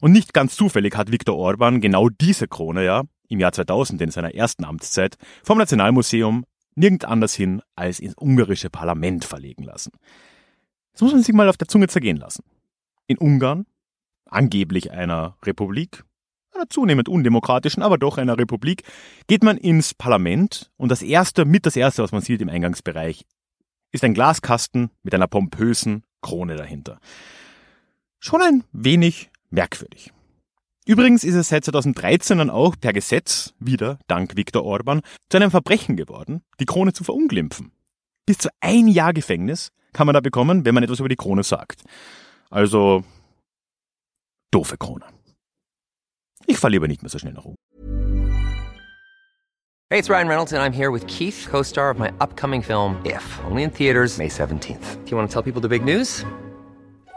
Und 0.01 0.13
nicht 0.13 0.35
ganz 0.35 0.57
zufällig 0.57 0.97
hat 0.97 1.13
Viktor 1.13 1.37
Orban 1.37 1.81
genau 1.81 2.09
diese 2.09 2.49
Krone 2.49 2.85
ja 2.85 3.05
im 3.29 3.41
Jahr 3.41 3.53
2000 3.53 4.01
in 4.03 4.11
seiner 4.11 4.35
ersten 4.35 4.65
Amtszeit 4.65 5.17
vom 5.43 5.59
Nationalmuseum 5.59 6.45
nirgend 6.75 7.05
anders 7.05 7.35
hin 7.35 7.63
als 7.75 8.01
ins 8.01 8.15
ungarische 8.17 8.71
Parlament 8.71 9.25
verlegen 9.25 9.63
lassen. 9.63 9.93
Das 10.93 11.03
muss 11.03 11.13
man 11.13 11.23
sich 11.23 11.35
mal 11.35 11.49
auf 11.49 11.57
der 11.57 11.69
Zunge 11.69 11.89
zergehen 11.89 12.19
lassen. 12.19 12.43
In 13.07 13.19
Ungarn, 13.19 13.67
angeblich 14.25 14.91
einer 14.91 15.37
Republik, 15.45 16.05
einer 16.53 16.69
zunehmend 16.69 17.09
undemokratischen, 17.09 17.83
aber 17.83 17.99
doch 17.99 18.19
einer 18.19 18.39
Republik, 18.39 18.83
geht 19.27 19.43
man 19.43 19.57
ins 19.57 19.95
Parlament 19.95 20.71
und 20.77 20.91
das 20.91 21.03
erste, 21.03 21.45
mit 21.45 21.67
das 21.67 21.77
erste, 21.77 22.03
was 22.03 22.13
man 22.13 22.23
sieht 22.23 22.41
im 22.41 22.49
Eingangsbereich, 22.49 23.25
ist 23.93 24.05
ein 24.05 24.15
Glaskasten 24.15 24.91
mit 25.03 25.15
einer 25.15 25.29
pompösen 25.29 26.05
Krone 26.21 26.57
dahinter. 26.57 26.99
Schon 28.19 28.43
ein 28.43 28.65
wenig 28.73 29.31
merkwürdig. 29.51 30.13
Übrigens 30.87 31.25
ist 31.25 31.35
es 31.35 31.49
seit 31.49 31.65
2013 31.65 32.39
dann 32.39 32.51
auch 32.51 32.77
per 32.81 32.93
Gesetz 32.93 33.55
wieder, 33.59 33.99
dank 34.07 34.37
Viktor 34.37 34.65
Orban, 34.65 35.03
zu 35.29 35.37
einem 35.37 35.51
Verbrechen 35.51 35.97
geworden, 35.97 36.43
die 36.61 36.65
Krone 36.65 36.93
zu 36.93 37.05
verunglimpfen. 37.05 37.73
Bis 38.25 38.39
zu 38.39 38.49
ein 38.61 38.89
Jahr 38.89 39.13
Gefängnis 39.13 39.73
kann 39.93 40.07
man 40.07 40.15
da 40.15 40.21
bekommen, 40.21 40.65
wenn 40.65 40.75
man 40.75 40.85
etwas 40.85 41.01
über 41.01 41.09
die 41.09 41.17
Krone 41.17 41.43
sagt. 41.43 41.83
Also, 42.51 43.03
doofe 44.53 44.77
Krone. 44.77 45.05
Ich 46.47 46.63
lieber 46.63 46.87
nicht 46.87 47.03
mehr 47.03 47.11
so 47.11 47.19
schnell 47.19 47.33
nach 47.33 47.45
oben. 47.45 47.57
Hey, 49.89 49.99
it's 50.01 50.11
Ryan 50.11 50.29
Reynolds 50.29 50.53
and 50.53 50.61
I'm 50.61 50.73
here 50.73 50.91
with 50.91 51.07
Keith, 51.07 51.47
co-star 51.49 51.91
of 51.91 51.99
my 51.99 52.13
upcoming 52.21 52.61
film 52.61 53.01
If, 53.05 53.23
only 53.45 53.63
in 53.63 53.71
theaters 53.71 54.19
May 54.19 54.29
17th. 54.29 55.05
Do 55.05 55.11
you 55.11 55.17
want 55.17 55.29
to 55.29 55.33
tell 55.33 55.43
people 55.43 55.61
the 55.61 55.69
big 55.69 55.85
news? 55.85 56.25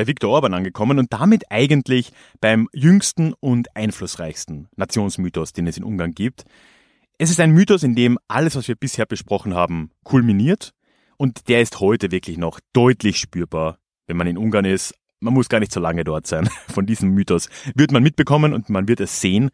bei 0.00 0.06
Viktor 0.06 0.30
Orban 0.30 0.54
angekommen 0.54 0.98
und 0.98 1.12
damit 1.12 1.50
eigentlich 1.50 2.10
beim 2.40 2.70
jüngsten 2.72 3.34
und 3.38 3.76
einflussreichsten 3.76 4.66
Nationsmythos, 4.76 5.52
den 5.52 5.66
es 5.66 5.76
in 5.76 5.84
Ungarn 5.84 6.14
gibt. 6.14 6.44
Es 7.18 7.28
ist 7.28 7.38
ein 7.38 7.50
Mythos, 7.50 7.82
in 7.82 7.94
dem 7.94 8.18
alles, 8.26 8.56
was 8.56 8.66
wir 8.66 8.76
bisher 8.76 9.04
besprochen 9.04 9.52
haben, 9.52 9.90
kulminiert 10.02 10.72
und 11.18 11.50
der 11.50 11.60
ist 11.60 11.80
heute 11.80 12.10
wirklich 12.12 12.38
noch 12.38 12.60
deutlich 12.72 13.18
spürbar, 13.18 13.76
wenn 14.06 14.16
man 14.16 14.26
in 14.26 14.38
Ungarn 14.38 14.64
ist. 14.64 14.94
Man 15.18 15.34
muss 15.34 15.50
gar 15.50 15.60
nicht 15.60 15.70
so 15.70 15.80
lange 15.80 16.02
dort 16.02 16.26
sein. 16.26 16.48
Von 16.68 16.86
diesem 16.86 17.10
Mythos 17.10 17.50
wird 17.74 17.92
man 17.92 18.02
mitbekommen 18.02 18.54
und 18.54 18.70
man 18.70 18.88
wird 18.88 19.00
es 19.00 19.20
sehen. 19.20 19.50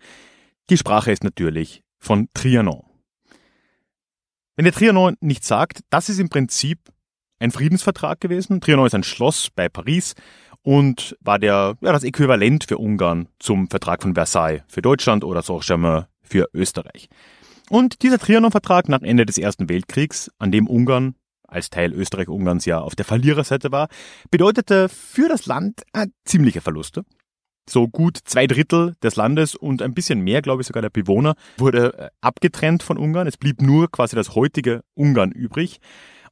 Die 0.70 0.78
Sprache 0.78 1.10
ist 1.10 1.24
natürlich 1.24 1.82
von 1.98 2.28
Trianon. 2.34 2.84
Wenn 4.54 4.64
der 4.64 4.74
Trianon 4.74 5.16
nichts 5.20 5.48
sagt, 5.48 5.80
das 5.90 6.08
ist 6.08 6.20
im 6.20 6.28
Prinzip 6.28 6.78
ein 7.38 7.50
Friedensvertrag 7.50 8.20
gewesen. 8.20 8.60
Trianon 8.60 8.86
ist 8.86 8.94
ein 8.94 9.02
Schloss 9.02 9.50
bei 9.54 9.68
Paris 9.68 10.14
und 10.62 11.16
war 11.20 11.38
der, 11.38 11.76
ja, 11.80 11.92
das 11.92 12.04
Äquivalent 12.04 12.64
für 12.64 12.78
Ungarn 12.78 13.28
zum 13.38 13.68
Vertrag 13.68 14.02
von 14.02 14.14
Versailles 14.14 14.62
für 14.68 14.82
Deutschland 14.82 15.24
oder 15.24 15.42
Saint-Germain 15.42 16.06
für 16.22 16.48
Österreich. 16.52 17.08
Und 17.68 18.02
dieser 18.02 18.18
Trianon-Vertrag 18.18 18.88
nach 18.88 19.02
Ende 19.02 19.26
des 19.26 19.38
Ersten 19.38 19.68
Weltkriegs, 19.68 20.30
an 20.38 20.52
dem 20.52 20.68
Ungarn 20.68 21.14
als 21.48 21.70
Teil 21.70 21.92
Österreich-Ungarns 21.92 22.64
ja 22.64 22.80
auf 22.80 22.94
der 22.94 23.04
Verliererseite 23.04 23.72
war, 23.72 23.88
bedeutete 24.30 24.88
für 24.88 25.28
das 25.28 25.46
Land 25.46 25.82
äh, 25.92 26.06
ziemliche 26.24 26.60
Verluste. 26.60 27.04
So 27.68 27.88
gut 27.88 28.18
zwei 28.24 28.46
Drittel 28.46 28.94
des 29.02 29.16
Landes 29.16 29.56
und 29.56 29.82
ein 29.82 29.94
bisschen 29.94 30.20
mehr, 30.20 30.42
glaube 30.42 30.62
ich, 30.62 30.68
sogar 30.68 30.82
der 30.82 30.90
Bewohner 30.90 31.34
wurde 31.58 31.94
äh, 31.98 32.08
abgetrennt 32.20 32.82
von 32.82 32.96
Ungarn. 32.96 33.26
Es 33.26 33.36
blieb 33.36 33.60
nur 33.60 33.90
quasi 33.90 34.14
das 34.14 34.34
heutige 34.34 34.82
Ungarn 34.94 35.32
übrig. 35.32 35.80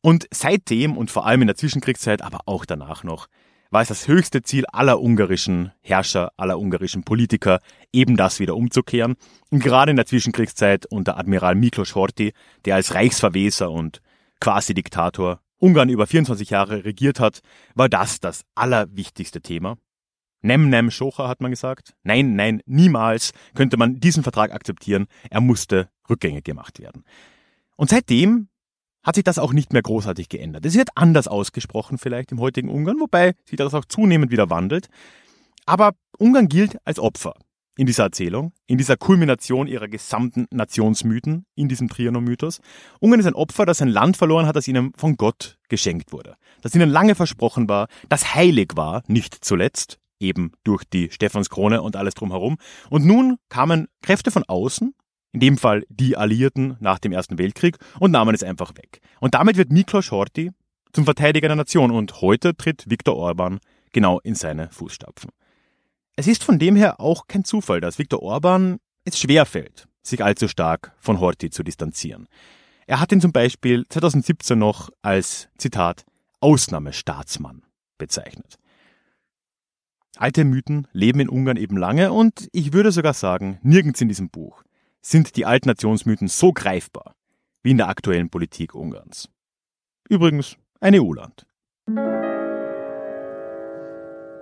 Und 0.04 0.26
seitdem 0.30 0.98
und 0.98 1.10
vor 1.10 1.24
allem 1.24 1.40
in 1.40 1.46
der 1.46 1.56
Zwischenkriegszeit, 1.56 2.20
aber 2.20 2.40
auch 2.44 2.66
danach 2.66 3.04
noch, 3.04 3.26
war 3.70 3.80
es 3.80 3.88
das 3.88 4.06
höchste 4.06 4.42
Ziel 4.42 4.66
aller 4.66 5.00
ungarischen 5.00 5.72
Herrscher, 5.80 6.30
aller 6.36 6.58
ungarischen 6.58 7.04
Politiker, 7.04 7.60
eben 7.90 8.14
das 8.18 8.38
wieder 8.38 8.54
umzukehren. 8.54 9.14
Und 9.48 9.62
gerade 9.62 9.92
in 9.92 9.96
der 9.96 10.04
Zwischenkriegszeit 10.04 10.84
unter 10.84 11.16
Admiral 11.16 11.54
Miklos 11.54 11.94
Horthy, 11.94 12.34
der 12.66 12.74
als 12.74 12.92
Reichsverweser 12.92 13.70
und 13.70 14.02
Quasi-Diktator 14.40 15.40
Ungarn 15.56 15.88
über 15.88 16.06
24 16.06 16.50
Jahre 16.50 16.84
regiert 16.84 17.18
hat, 17.18 17.40
war 17.74 17.88
das 17.88 18.20
das 18.20 18.44
allerwichtigste 18.54 19.40
Thema. 19.40 19.78
Nem 20.42 20.68
nem 20.68 20.90
Schocha 20.90 21.28
hat 21.28 21.40
man 21.40 21.50
gesagt. 21.50 21.94
Nein, 22.02 22.36
nein, 22.36 22.60
niemals 22.66 23.32
könnte 23.54 23.78
man 23.78 24.00
diesen 24.00 24.22
Vertrag 24.22 24.52
akzeptieren. 24.52 25.06
Er 25.30 25.40
musste 25.40 25.88
rückgängig 26.10 26.44
gemacht 26.44 26.78
werden. 26.78 27.04
Und 27.76 27.88
seitdem 27.88 28.48
hat 29.04 29.14
sich 29.14 29.24
das 29.24 29.38
auch 29.38 29.52
nicht 29.52 29.72
mehr 29.72 29.82
großartig 29.82 30.28
geändert. 30.28 30.66
Es 30.66 30.74
wird 30.74 30.90
anders 30.94 31.28
ausgesprochen 31.28 31.98
vielleicht 31.98 32.32
im 32.32 32.40
heutigen 32.40 32.68
Ungarn, 32.68 33.00
wobei 33.00 33.34
sich 33.44 33.56
das 33.56 33.74
auch 33.74 33.84
zunehmend 33.84 34.32
wieder 34.32 34.50
wandelt. 34.50 34.88
Aber 35.66 35.92
Ungarn 36.18 36.48
gilt 36.48 36.78
als 36.84 36.98
Opfer 36.98 37.34
in 37.76 37.86
dieser 37.86 38.04
Erzählung, 38.04 38.52
in 38.66 38.78
dieser 38.78 38.96
Kulmination 38.96 39.66
ihrer 39.66 39.88
gesamten 39.88 40.46
Nationsmythen, 40.50 41.44
in 41.54 41.68
diesem 41.68 41.88
Trianon-Mythos. 41.88 42.60
Ungarn 43.00 43.20
ist 43.20 43.26
ein 43.26 43.34
Opfer, 43.34 43.66
das 43.66 43.82
ein 43.82 43.88
Land 43.88 44.16
verloren 44.16 44.46
hat, 44.46 44.56
das 44.56 44.68
ihnen 44.68 44.92
von 44.96 45.16
Gott 45.16 45.58
geschenkt 45.68 46.12
wurde, 46.12 46.36
das 46.62 46.74
ihnen 46.74 46.90
lange 46.90 47.14
versprochen 47.14 47.68
war, 47.68 47.88
das 48.08 48.34
heilig 48.34 48.72
war, 48.76 49.02
nicht 49.08 49.44
zuletzt, 49.44 49.98
eben 50.20 50.52
durch 50.62 50.84
die 50.84 51.10
Stephanskrone 51.10 51.82
und 51.82 51.96
alles 51.96 52.14
drumherum. 52.14 52.56
Und 52.90 53.04
nun 53.04 53.36
kamen 53.48 53.88
Kräfte 54.02 54.30
von 54.30 54.44
außen, 54.44 54.94
in 55.34 55.40
dem 55.40 55.58
Fall 55.58 55.84
die 55.88 56.16
Alliierten 56.16 56.76
nach 56.78 57.00
dem 57.00 57.12
Ersten 57.12 57.38
Weltkrieg, 57.38 57.76
und 57.98 58.12
nahmen 58.12 58.34
es 58.34 58.44
einfach 58.44 58.74
weg. 58.76 59.00
Und 59.20 59.34
damit 59.34 59.56
wird 59.56 59.72
Miklos 59.72 60.12
Horthy 60.12 60.52
zum 60.92 61.04
Verteidiger 61.04 61.48
der 61.48 61.56
Nation 61.56 61.90
und 61.90 62.20
heute 62.20 62.56
tritt 62.56 62.84
Viktor 62.88 63.16
Orban 63.16 63.58
genau 63.92 64.20
in 64.20 64.36
seine 64.36 64.70
Fußstapfen. 64.70 65.30
Es 66.14 66.28
ist 66.28 66.44
von 66.44 66.60
dem 66.60 66.76
her 66.76 67.00
auch 67.00 67.26
kein 67.26 67.44
Zufall, 67.44 67.80
dass 67.80 67.98
Viktor 67.98 68.22
Orban 68.22 68.78
es 69.04 69.18
schwerfällt, 69.18 69.88
sich 70.02 70.22
allzu 70.22 70.46
stark 70.46 70.92
von 71.00 71.18
Horthy 71.18 71.50
zu 71.50 71.64
distanzieren. 71.64 72.28
Er 72.86 73.00
hat 73.00 73.10
ihn 73.10 73.20
zum 73.20 73.32
Beispiel 73.32 73.84
2017 73.88 74.56
noch 74.56 74.90
als, 75.02 75.48
Zitat, 75.58 76.04
Ausnahmestaatsmann 76.38 77.62
bezeichnet. 77.98 78.56
Alte 80.16 80.44
Mythen 80.44 80.86
leben 80.92 81.18
in 81.18 81.28
Ungarn 81.28 81.56
eben 81.56 81.76
lange 81.76 82.12
und 82.12 82.48
ich 82.52 82.72
würde 82.72 82.92
sogar 82.92 83.14
sagen, 83.14 83.58
nirgends 83.62 84.00
in 84.00 84.06
diesem 84.06 84.30
Buch 84.30 84.62
sind 85.04 85.36
die 85.36 85.44
alten 85.44 85.68
Nationsmythen 85.68 86.28
so 86.28 86.52
greifbar 86.52 87.14
wie 87.62 87.70
in 87.70 87.76
der 87.76 87.88
aktuellen 87.88 88.30
Politik 88.30 88.74
Ungarns. 88.74 89.28
Übrigens 90.08 90.56
ein 90.80 90.94
EU-Land. 90.94 91.46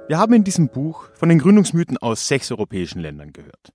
Wir 0.08 0.18
haben 0.18 0.34
in 0.34 0.44
diesem 0.44 0.68
Buch 0.68 1.08
von 1.14 1.28
den 1.28 1.38
Gründungsmythen 1.38 1.98
aus 1.98 2.28
sechs 2.28 2.50
europäischen 2.50 3.00
Ländern 3.00 3.32
gehört. 3.32 3.72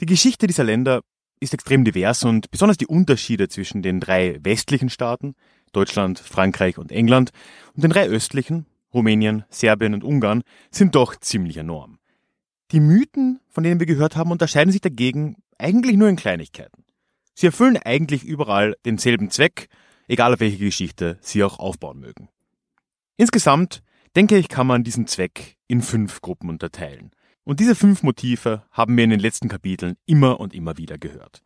Die 0.00 0.06
Geschichte 0.06 0.46
dieser 0.46 0.64
Länder 0.64 1.02
ist 1.40 1.54
extrem 1.54 1.84
divers 1.84 2.24
und 2.24 2.50
besonders 2.50 2.76
die 2.76 2.86
Unterschiede 2.86 3.48
zwischen 3.48 3.82
den 3.82 4.00
drei 4.00 4.38
westlichen 4.42 4.90
Staaten, 4.90 5.34
Deutschland, 5.72 6.18
Frankreich 6.18 6.78
und 6.78 6.92
England, 6.92 7.30
und 7.74 7.84
den 7.84 7.90
drei 7.90 8.08
östlichen, 8.08 8.66
Rumänien, 8.92 9.44
Serbien 9.50 9.94
und 9.94 10.04
Ungarn, 10.04 10.42
sind 10.70 10.94
doch 10.94 11.16
ziemlich 11.16 11.56
enorm. 11.58 11.98
Die 12.72 12.80
Mythen, 12.80 13.40
von 13.48 13.62
denen 13.62 13.78
wir 13.78 13.86
gehört 13.86 14.16
haben, 14.16 14.32
unterscheiden 14.32 14.72
sich 14.72 14.80
dagegen 14.80 15.36
eigentlich 15.58 15.96
nur 15.96 16.08
in 16.08 16.16
Kleinigkeiten. 16.16 16.84
Sie 17.34 17.46
erfüllen 17.46 17.76
eigentlich 17.76 18.24
überall 18.24 18.76
denselben 18.84 19.30
Zweck, 19.30 19.68
egal 20.08 20.34
auf 20.34 20.40
welche 20.40 20.58
Geschichte 20.58 21.18
sie 21.20 21.44
auch 21.44 21.58
aufbauen 21.58 22.00
mögen. 22.00 22.28
Insgesamt, 23.16 23.82
denke 24.14 24.36
ich, 24.36 24.48
kann 24.48 24.66
man 24.66 24.84
diesen 24.84 25.06
Zweck 25.06 25.56
in 25.68 25.82
fünf 25.82 26.20
Gruppen 26.20 26.48
unterteilen. 26.48 27.10
Und 27.44 27.60
diese 27.60 27.74
fünf 27.74 28.02
Motive 28.02 28.64
haben 28.70 28.96
wir 28.96 29.04
in 29.04 29.10
den 29.10 29.20
letzten 29.20 29.48
Kapiteln 29.48 29.96
immer 30.06 30.40
und 30.40 30.54
immer 30.54 30.78
wieder 30.78 30.98
gehört. 30.98 31.42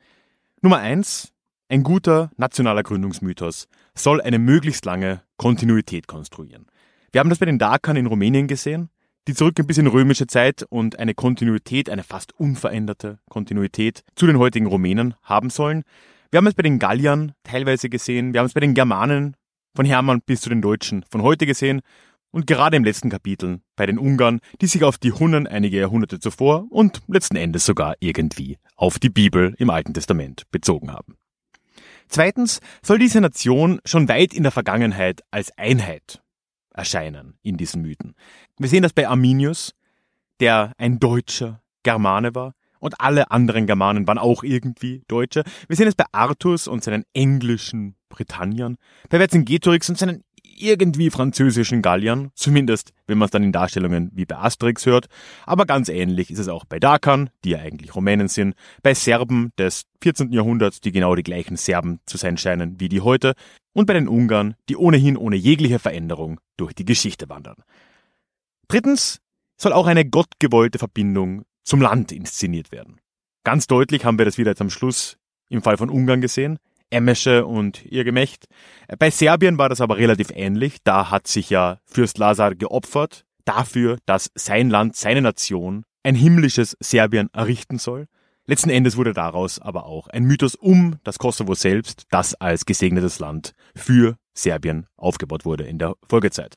Nummer 0.63 0.79
eins, 0.79 1.33
ein 1.69 1.83
guter 1.83 2.31
nationaler 2.37 2.83
Gründungsmythos 2.83 3.69
soll 3.95 4.21
eine 4.21 4.39
möglichst 4.39 4.85
lange 4.85 5.23
Kontinuität 5.37 6.07
konstruieren. 6.07 6.67
Wir 7.13 7.21
haben 7.21 7.31
das 7.31 7.39
bei 7.39 7.47
den 7.47 7.59
Darkern 7.59 7.97
in 7.97 8.07
Rumänien 8.07 8.47
gesehen, 8.47 8.91
die 9.29 9.35
zurückgehen 9.35 9.67
bis 9.67 9.79
in 9.79 9.87
römische 9.87 10.27
Zeit 10.27 10.65
und 10.69 10.99
eine 10.99 11.15
Kontinuität, 11.15 11.91
eine 11.91 12.03
fast 12.03 12.33
unveränderte 12.39 13.19
Kontinuität 13.29 14.03
zu 14.17 14.27
den 14.27 14.39
heutigen 14.39 14.67
Rumänen 14.67 15.15
haben 15.23 15.51
sollen. 15.51 15.83
Wir 16.31 16.39
haben 16.39 16.47
es 16.47 16.55
bei 16.55 16.63
den 16.63 16.79
Galliern 16.79 17.33
teilweise 17.45 17.89
gesehen, 17.89 18.33
wir 18.33 18.41
haben 18.41 18.47
es 18.47 18.55
bei 18.55 18.61
den 18.61 18.75
Germanen 18.75 19.37
von 19.75 19.85
Hermann 19.85 20.23
bis 20.25 20.41
zu 20.41 20.49
den 20.49 20.63
Deutschen 20.63 21.05
von 21.11 21.23
heute 21.23 21.47
gesehen 21.47 21.81
und 22.31 22.47
gerade 22.47 22.77
im 22.77 22.85
letzten 22.85 23.11
Kapitel 23.11 23.61
bei 23.77 23.87
den 23.87 23.99
Ungarn, 23.99 24.41
die 24.61 24.67
sich 24.67 24.85
auf 24.85 24.99
die 24.99 25.13
Hunnen 25.13 25.47
einige 25.47 25.79
Jahrhunderte 25.79 26.21
zuvor 26.21 26.67
und 26.71 27.03
letzten 27.09 27.37
Endes 27.37 27.67
sogar 27.67 27.95
irgendwie 28.01 28.59
auf 28.77 28.99
die 28.99 29.11
Bibel 29.11 29.55
im 29.59 29.71
Alten 29.71 29.95
Testament 29.95 30.45
bezogen 30.51 30.93
haben. 30.93 31.17
Zweitens 32.09 32.61
soll 32.83 32.99
diese 32.99 33.21
Nation 33.21 33.81
schon 33.85 34.09
weit 34.09 34.35
in 34.35 34.43
der 34.43 34.53
Vergangenheit 34.53 35.23
als 35.31 35.57
Einheit 35.57 36.23
erscheinen 36.81 37.35
in 37.43 37.57
diesen 37.57 37.83
Mythen. 37.83 38.15
Wir 38.59 38.69
sehen 38.69 38.83
das 38.83 38.95
bei 38.95 39.07
Arminius, 39.07 39.75
der 40.41 40.73
ein 40.79 40.99
deutscher 40.99 41.61
Germane 41.83 42.35
war, 42.35 42.55
und 42.81 42.99
alle 42.99 43.31
anderen 43.31 43.67
Germanen 43.67 44.07
waren 44.07 44.17
auch 44.17 44.43
irgendwie 44.43 45.03
Deutsche. 45.07 45.45
Wir 45.69 45.77
sehen 45.77 45.87
es 45.87 45.95
bei 45.95 46.07
Artus 46.13 46.67
und 46.67 46.83
seinen 46.83 47.05
englischen 47.13 47.95
Britanniern, 48.09 48.79
bei 49.11 49.19
Vercingetorix 49.19 49.91
und 49.91 49.99
seinen 49.99 50.25
irgendwie 50.43 51.11
französischen 51.11 51.83
Galliern, 51.83 52.31
zumindest 52.35 52.93
wenn 53.07 53.19
man 53.19 53.27
es 53.27 53.31
dann 53.31 53.43
in 53.43 53.53
Darstellungen 53.53 54.11
wie 54.15 54.27
bei 54.27 54.37
Asterix 54.37 54.87
hört, 54.87 55.07
aber 55.47 55.67
ganz 55.67 55.89
ähnlich 55.89 56.31
ist 56.31 56.39
es 56.39 56.49
auch 56.49 56.65
bei 56.65 56.79
Dakern, 56.79 57.31
die 57.45 57.51
ja 57.51 57.59
eigentlich 57.59 57.95
Rumänen 57.95 58.29
sind, 58.29 58.55
bei 58.83 58.95
Serben 58.95 59.53
des 59.59 59.85
14. 60.03 60.33
Jahrhunderts, 60.33 60.81
die 60.81 60.93
genau 60.93 61.15
die 61.15 61.23
gleichen 61.23 61.57
Serben 61.57 62.01
zu 62.07 62.17
sein 62.17 62.37
scheinen 62.37 62.81
wie 62.81 62.89
die 62.89 63.01
heute, 63.01 63.35
und 63.73 63.87
bei 63.87 63.95
den 63.95 64.09
Ungarn, 64.09 64.55
die 64.69 64.77
ohnehin 64.77 65.17
ohne 65.17 65.37
jegliche 65.37 65.79
Veränderung 65.79 66.41
durch 66.57 66.75
die 66.75 66.85
Geschichte 66.85 67.29
wandern. 67.29 67.57
Drittens 68.69 69.21
soll 69.57 69.73
auch 69.73 69.87
eine 69.87 70.05
gottgewollte 70.05 70.79
Verbindung 70.79 71.45
zum 71.65 71.81
Land 71.81 72.13
inszeniert 72.13 72.73
werden. 72.73 73.01
Ganz 73.45 73.67
deutlich 73.67 74.05
haben 74.05 74.19
wir 74.19 74.25
das 74.25 74.39
wieder 74.39 74.51
jetzt 74.51 74.61
am 74.61 74.71
Schluss 74.71 75.17
im 75.49 75.63
Fall 75.63 75.77
von 75.77 75.91
Ungarn 75.91 76.21
gesehen. 76.21 76.59
Emesche 76.91 77.47
und 77.47 77.85
ihr 77.87 78.05
Gemächt. 78.05 78.47
Bei 78.99 79.11
Serbien 79.11 79.59
war 79.59 79.69
das 79.69 79.81
aber 79.81 79.97
relativ 79.97 80.31
ähnlich. 80.35 80.79
Da 80.85 81.11
hat 81.11 81.27
sich 81.27 81.51
ja 81.51 81.79
Fürst 81.85 82.19
Lazar 82.19 82.55
geopfert 82.55 83.25
dafür, 83.45 83.99
dass 84.07 84.31
sein 84.35 84.71
Land, 84.71 84.97
seine 84.97 85.23
Nation 85.23 85.85
ein 86.03 86.15
himmlisches 86.15 86.77
Serbien 86.81 87.29
errichten 87.33 87.79
soll. 87.79 88.07
Letzten 88.47 88.71
Endes 88.71 88.97
wurde 88.97 89.13
daraus 89.13 89.59
aber 89.59 89.87
auch 89.87 90.09
ein 90.09 90.25
Mythos 90.25 90.55
um 90.55 90.97
das 91.05 91.19
Kosovo 91.19 91.55
selbst, 91.55 92.05
das 92.11 92.35
als 92.35 92.67
gesegnetes 92.67 93.19
Land 93.19 93.53
für 93.77 94.17
Serbien 94.35 94.87
aufgebaut 94.97 95.45
wurde 95.45 95.65
in 95.65 95.79
der 95.79 95.95
Folgezeit. 96.09 96.57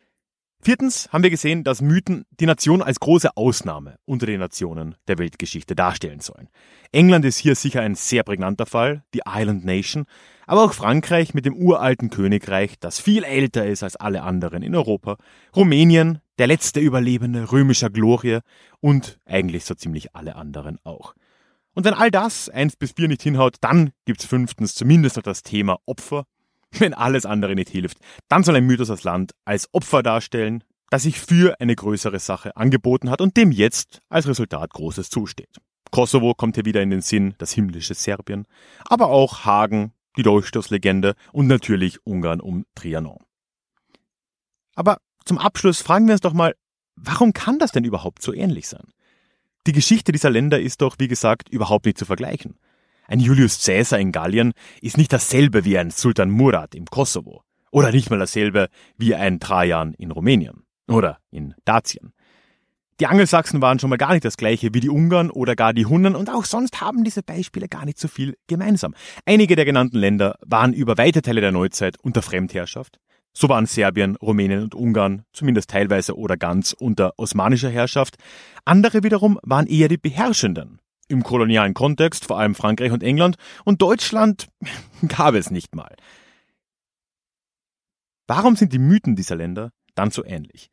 Viertens 0.66 1.10
haben 1.12 1.24
wir 1.24 1.30
gesehen, 1.30 1.66
dass 1.66 1.82
Mythen 1.82 2.26
die 2.40 2.46
Nation 2.46 2.82
als 2.82 3.02
große 3.02 3.36
Ausnahme 3.36 3.98
unter 4.06 4.26
den 4.26 4.40
Nationen 4.40 4.96
der 5.10 5.18
Weltgeschichte 5.18 5.76
darstellen 5.76 6.22
sollen. 6.22 6.48
England 6.94 7.26
ist 7.26 7.38
hier 7.38 7.56
sicher 7.56 7.82
ein 7.82 7.96
sehr 7.96 8.24
prägnanter 8.24 8.66
Fall, 8.66 9.04
die 9.14 9.24
Island 9.28 9.66
Nation, 9.66 10.06
aber 10.48 10.64
auch 10.64 10.72
Frankreich 10.72 11.34
mit 11.34 11.46
dem 11.46 11.54
uralten 11.54 12.10
Königreich, 12.10 12.80
das 12.80 13.02
viel 13.02 13.26
älter 13.26 13.66
ist 13.66 13.84
als 13.84 13.98
alle 13.98 14.24
anderen 14.24 14.64
in 14.64 14.74
Europa, 14.74 15.18
Rumänien, 15.54 16.20
der 16.38 16.48
letzte 16.48 16.80
Überlebende 16.80 17.52
römischer 17.52 17.90
Glorie 17.90 18.40
und 18.80 19.20
eigentlich 19.26 19.66
so 19.66 19.76
ziemlich 19.76 20.16
alle 20.16 20.38
anderen 20.38 20.80
auch. 20.86 21.14
Und 21.76 21.84
wenn 21.84 21.94
all 21.94 22.10
das 22.10 22.48
eins 22.48 22.78
bis 22.78 22.94
vier 22.94 23.10
nicht 23.10 23.22
hinhaut, 23.22 23.58
dann 23.60 23.92
gibt's 24.06 24.26
fünftens 24.26 24.76
zumindest 24.76 25.18
noch 25.18 25.24
das 25.24 25.44
Thema 25.44 25.80
Opfer 25.86 26.24
wenn 26.80 26.94
alles 26.94 27.26
andere 27.26 27.56
nicht 27.56 27.70
hilft, 27.70 27.98
dann 28.28 28.44
soll 28.44 28.56
ein 28.56 28.66
Mythos 28.66 28.88
das 28.88 29.04
Land 29.04 29.32
als 29.46 29.70
Opfer 29.74 30.04
darstellen, 30.04 30.64
das 30.90 31.04
sich 31.04 31.20
für 31.20 31.60
eine 31.60 31.76
größere 31.76 32.20
Sache 32.20 32.56
angeboten 32.56 33.10
hat 33.10 33.22
und 33.22 33.38
dem 33.38 33.52
jetzt 33.52 34.02
als 34.10 34.28
Resultat 34.28 34.72
Großes 34.72 35.10
zusteht. 35.10 35.58
Kosovo 35.92 36.34
kommt 36.34 36.56
hier 36.56 36.66
wieder 36.66 36.82
in 36.82 36.90
den 36.90 37.02
Sinn, 37.02 37.36
das 37.38 37.52
himmlische 37.52 37.94
Serbien, 37.94 38.46
aber 38.86 39.08
auch 39.08 39.46
Hagen, 39.46 39.94
die 40.18 40.24
Dolchstoßlegende 40.24 41.16
und 41.32 41.48
natürlich 41.48 42.06
Ungarn 42.06 42.42
um 42.42 42.66
Trianon. 42.76 43.24
Aber 44.76 44.98
zum 45.26 45.38
Abschluss 45.38 45.82
fragen 45.82 46.08
wir 46.08 46.14
uns 46.14 46.22
doch 46.22 46.34
mal, 46.34 46.56
warum 46.96 47.34
kann 47.34 47.60
das 47.60 47.72
denn 47.72 47.86
überhaupt 47.86 48.22
so 48.22 48.34
ähnlich 48.34 48.68
sein? 48.68 48.88
Die 49.66 49.72
Geschichte 49.72 50.12
dieser 50.12 50.30
Länder 50.30 50.60
ist 50.60 50.82
doch, 50.82 50.96
wie 51.00 51.08
gesagt, 51.08 51.50
überhaupt 51.50 51.86
nicht 51.86 51.98
zu 51.98 52.06
vergleichen. 52.06 52.60
Ein 53.08 53.20
Julius 53.20 53.64
Caesar 53.66 54.00
in 54.00 54.12
Gallien 54.12 54.54
ist 54.82 54.98
nicht 54.98 55.12
dasselbe 55.12 55.66
wie 55.66 55.78
ein 55.78 55.92
Sultan 55.92 56.30
Murad 56.30 56.76
im 56.76 56.86
Kosovo. 56.86 57.44
Oder 57.72 57.92
nicht 57.92 58.10
mal 58.10 58.20
dasselbe 58.20 58.70
wie 58.98 59.16
ein 59.16 59.40
Trajan 59.40 59.94
in 59.96 60.12
Rumänien. 60.12 60.64
Oder 60.88 61.18
in 61.32 61.54
Dazien. 61.66 62.14
Die 63.00 63.08
Angelsachsen 63.08 63.62
waren 63.62 63.80
schon 63.80 63.90
mal 63.90 63.98
gar 63.98 64.14
nicht 64.14 64.24
das 64.24 64.38
gleiche 64.38 64.74
wie 64.74 64.80
die 64.80 64.90
Ungarn 64.90 65.32
oder 65.32 65.56
gar 65.56 65.74
die 65.74 65.88
Hunnen 65.88 66.16
und 66.16 66.30
auch 66.30 66.46
sonst 66.46 66.80
haben 66.80 67.04
diese 67.04 67.24
Beispiele 67.24 67.68
gar 67.68 67.86
nicht 67.86 67.98
so 67.98 68.08
viel 68.08 68.38
gemeinsam. 68.48 68.94
Einige 69.26 69.56
der 69.56 69.66
genannten 69.66 69.98
Länder 69.98 70.38
waren 70.46 70.74
über 70.74 70.98
weite 70.98 71.24
Teile 71.24 71.42
der 71.42 71.52
Neuzeit 71.52 71.98
unter 72.00 72.22
Fremdherrschaft. 72.22 73.00
So 73.34 73.50
waren 73.50 73.66
Serbien, 73.66 74.16
Rumänien 74.18 74.62
und 74.62 74.76
Ungarn 74.76 75.24
zumindest 75.34 75.72
teilweise 75.72 76.16
oder 76.16 76.38
ganz 76.38 76.72
unter 76.72 77.14
osmanischer 77.18 77.72
Herrschaft. 77.72 78.18
Andere 78.64 79.04
wiederum 79.04 79.40
waren 79.42 79.66
eher 79.66 79.88
die 79.88 79.98
Beherrschenden 79.98 80.80
im 81.14 81.24
kolonialen 81.24 81.74
Kontext, 81.74 82.26
vor 82.26 82.38
allem 82.38 82.56
Frankreich 82.56 82.92
und 82.92 83.04
England, 83.04 83.38
und 83.64 83.82
Deutschland 83.82 84.48
gab 85.08 85.36
es 85.36 85.50
nicht 85.50 85.74
mal. 85.74 85.96
Warum 88.28 88.56
sind 88.56 88.74
die 88.74 88.80
Mythen 88.80 89.16
dieser 89.16 89.36
Länder 89.36 89.72
dann 89.96 90.12
so 90.12 90.26
ähnlich? 90.26 90.70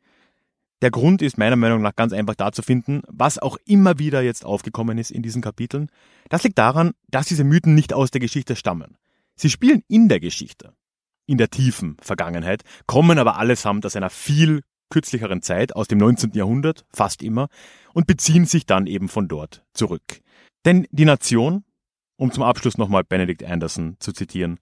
Der 0.81 0.89
Grund 0.89 1.21
ist 1.21 1.37
meiner 1.37 1.55
Meinung 1.55 1.81
nach 1.81 1.95
ganz 1.95 2.11
einfach 2.11 2.33
da 2.33 2.51
zu 2.51 2.63
finden, 2.63 3.03
was 3.07 3.37
auch 3.37 3.57
immer 3.65 3.99
wieder 3.99 4.21
jetzt 4.21 4.43
aufgekommen 4.43 4.97
ist 4.97 5.11
in 5.11 5.21
diesen 5.21 5.43
Kapiteln. 5.43 5.89
Das 6.29 6.43
liegt 6.43 6.57
daran, 6.57 6.93
dass 7.09 7.27
diese 7.27 7.43
Mythen 7.43 7.75
nicht 7.75 7.93
aus 7.93 8.09
der 8.09 8.19
Geschichte 8.19 8.55
stammen. 8.55 8.97
Sie 9.35 9.49
spielen 9.49 9.83
in 9.87 10.09
der 10.09 10.19
Geschichte, 10.19 10.73
in 11.27 11.37
der 11.37 11.49
tiefen 11.49 11.97
Vergangenheit, 12.01 12.63
kommen 12.87 13.19
aber 13.19 13.37
allesamt 13.37 13.85
aus 13.85 13.95
einer 13.95 14.09
viel 14.09 14.61
kürzlicheren 14.89 15.41
Zeit, 15.41 15.75
aus 15.75 15.87
dem 15.87 15.99
19. 15.99 16.31
Jahrhundert, 16.33 16.85
fast 16.91 17.21
immer, 17.21 17.47
und 17.93 18.07
beziehen 18.07 18.45
sich 18.45 18.65
dann 18.65 18.87
eben 18.87 19.07
von 19.07 19.27
dort 19.27 19.63
zurück. 19.73 20.20
Denn 20.65 20.87
die 20.91 21.05
Nation, 21.05 21.63
um 22.17 22.31
zum 22.31 22.43
Abschluss 22.43 22.77
nochmal 22.77 23.03
Benedict 23.03 23.43
Anderson 23.43 23.95
zu 23.99 24.11
zitieren, 24.11 24.59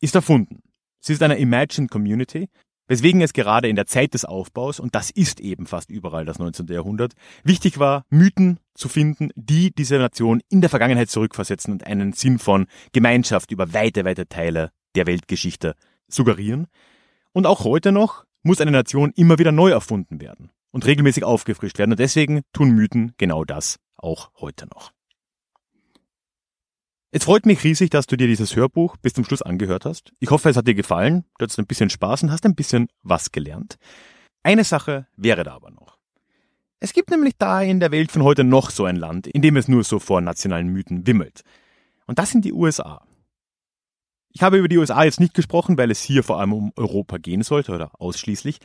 ist 0.00 0.14
erfunden. 0.14 0.62
Sie 1.00 1.12
ist 1.12 1.22
eine 1.22 1.38
Imagined 1.38 1.90
Community, 1.90 2.48
weswegen 2.88 3.20
es 3.20 3.32
gerade 3.32 3.68
in 3.68 3.76
der 3.76 3.86
Zeit 3.86 4.14
des 4.14 4.24
Aufbaus, 4.24 4.80
und 4.80 4.94
das 4.94 5.10
ist 5.10 5.40
eben 5.40 5.66
fast 5.66 5.90
überall 5.90 6.24
das 6.24 6.38
19. 6.38 6.66
Jahrhundert, 6.66 7.14
wichtig 7.44 7.78
war, 7.78 8.04
Mythen 8.10 8.58
zu 8.74 8.88
finden, 8.88 9.30
die 9.34 9.72
diese 9.72 9.98
Nation 9.98 10.40
in 10.48 10.60
der 10.60 10.70
Vergangenheit 10.70 11.10
zurückversetzen 11.10 11.72
und 11.72 11.86
einen 11.86 12.12
Sinn 12.12 12.38
von 12.38 12.66
Gemeinschaft 12.92 13.50
über 13.50 13.72
weite, 13.72 14.04
weite 14.04 14.28
Teile 14.28 14.70
der 14.94 15.06
Weltgeschichte 15.06 15.74
suggerieren. 16.08 16.66
Und 17.32 17.46
auch 17.46 17.64
heute 17.64 17.92
noch 17.92 18.24
muss 18.42 18.60
eine 18.60 18.70
Nation 18.70 19.12
immer 19.16 19.38
wieder 19.38 19.52
neu 19.52 19.70
erfunden 19.70 20.20
werden 20.20 20.50
und 20.70 20.86
regelmäßig 20.86 21.24
aufgefrischt 21.24 21.78
werden. 21.78 21.92
Und 21.92 22.00
deswegen 22.00 22.42
tun 22.52 22.70
Mythen 22.70 23.12
genau 23.18 23.44
das 23.44 23.78
auch 23.96 24.30
heute 24.40 24.66
noch. 24.66 24.95
Es 27.12 27.24
freut 27.24 27.46
mich 27.46 27.62
riesig, 27.62 27.90
dass 27.90 28.06
du 28.06 28.16
dir 28.16 28.26
dieses 28.26 28.56
Hörbuch 28.56 28.96
bis 28.96 29.14
zum 29.14 29.24
Schluss 29.24 29.42
angehört 29.42 29.84
hast. 29.84 30.12
Ich 30.18 30.30
hoffe, 30.30 30.48
es 30.48 30.56
hat 30.56 30.66
dir 30.66 30.74
gefallen, 30.74 31.24
du 31.38 31.44
hattest 31.44 31.58
ein 31.58 31.66
bisschen 31.66 31.88
Spaß 31.88 32.24
und 32.24 32.32
hast 32.32 32.44
ein 32.44 32.56
bisschen 32.56 32.88
was 33.02 33.30
gelernt. 33.30 33.76
Eine 34.42 34.64
Sache 34.64 35.06
wäre 35.16 35.44
da 35.44 35.54
aber 35.54 35.70
noch. 35.70 35.98
Es 36.80 36.92
gibt 36.92 37.10
nämlich 37.10 37.34
da 37.38 37.62
in 37.62 37.80
der 37.80 37.90
Welt 37.90 38.12
von 38.12 38.22
heute 38.22 38.44
noch 38.44 38.70
so 38.70 38.84
ein 38.84 38.96
Land, 38.96 39.26
in 39.26 39.40
dem 39.40 39.56
es 39.56 39.68
nur 39.68 39.84
so 39.84 39.98
vor 39.98 40.20
nationalen 40.20 40.68
Mythen 40.68 41.06
wimmelt. 41.06 41.42
Und 42.06 42.18
das 42.18 42.30
sind 42.30 42.44
die 42.44 42.52
USA. 42.52 43.06
Ich 44.32 44.42
habe 44.42 44.58
über 44.58 44.68
die 44.68 44.76
USA 44.76 45.04
jetzt 45.04 45.20
nicht 45.20 45.32
gesprochen, 45.32 45.78
weil 45.78 45.90
es 45.90 46.02
hier 46.02 46.22
vor 46.22 46.38
allem 46.38 46.52
um 46.52 46.72
Europa 46.76 47.16
gehen 47.16 47.42
sollte 47.42 47.72
oder 47.72 47.92
ausschließlich. 47.98 48.58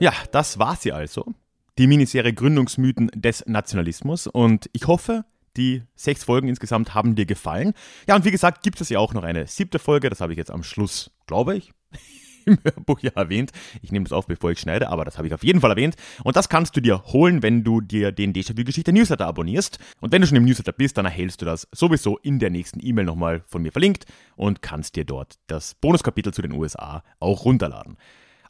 Ja, 0.00 0.12
das 0.30 0.60
war 0.60 0.76
sie 0.76 0.92
also. 0.92 1.34
Die 1.76 1.88
Miniserie 1.88 2.32
Gründungsmythen 2.32 3.10
des 3.14 3.44
Nationalismus 3.46 4.28
und 4.28 4.70
ich 4.72 4.86
hoffe, 4.86 5.24
die 5.56 5.82
sechs 5.96 6.22
Folgen 6.22 6.48
insgesamt 6.48 6.94
haben 6.94 7.16
dir 7.16 7.26
gefallen. 7.26 7.72
Ja, 8.06 8.14
und 8.14 8.24
wie 8.24 8.30
gesagt, 8.30 8.62
gibt 8.62 8.80
es 8.80 8.90
ja 8.90 9.00
auch 9.00 9.12
noch 9.12 9.24
eine 9.24 9.48
siebte 9.48 9.80
Folge. 9.80 10.08
Das 10.08 10.20
habe 10.20 10.32
ich 10.32 10.38
jetzt 10.38 10.52
am 10.52 10.62
Schluss, 10.62 11.10
glaube 11.26 11.56
ich, 11.56 11.72
im 12.46 12.58
Hörbuch 12.62 13.00
ja 13.00 13.10
erwähnt. 13.16 13.50
Ich 13.82 13.90
nehme 13.90 14.04
das 14.04 14.12
auf, 14.12 14.28
bevor 14.28 14.52
ich 14.52 14.60
schneide, 14.60 14.88
aber 14.88 15.04
das 15.04 15.18
habe 15.18 15.26
ich 15.26 15.34
auf 15.34 15.42
jeden 15.42 15.60
Fall 15.60 15.70
erwähnt. 15.70 15.96
Und 16.22 16.36
das 16.36 16.48
kannst 16.48 16.76
du 16.76 16.80
dir 16.80 17.02
holen, 17.06 17.42
wenn 17.42 17.64
du 17.64 17.80
dir 17.80 18.12
den 18.12 18.32
Déjà-vu-Geschichte 18.32 18.92
Newsletter 18.92 19.26
abonnierst. 19.26 19.80
Und 20.00 20.12
wenn 20.12 20.22
du 20.22 20.28
schon 20.28 20.36
im 20.36 20.44
Newsletter 20.44 20.72
bist, 20.72 20.96
dann 20.96 21.06
erhältst 21.06 21.42
du 21.42 21.44
das 21.44 21.66
sowieso 21.72 22.18
in 22.18 22.38
der 22.38 22.50
nächsten 22.50 22.78
E-Mail 22.80 23.04
nochmal 23.04 23.42
von 23.48 23.62
mir 23.62 23.72
verlinkt 23.72 24.06
und 24.36 24.62
kannst 24.62 24.94
dir 24.94 25.04
dort 25.04 25.40
das 25.48 25.74
Bonuskapitel 25.74 26.32
zu 26.32 26.42
den 26.42 26.52
USA 26.52 27.02
auch 27.18 27.44
runterladen. 27.44 27.96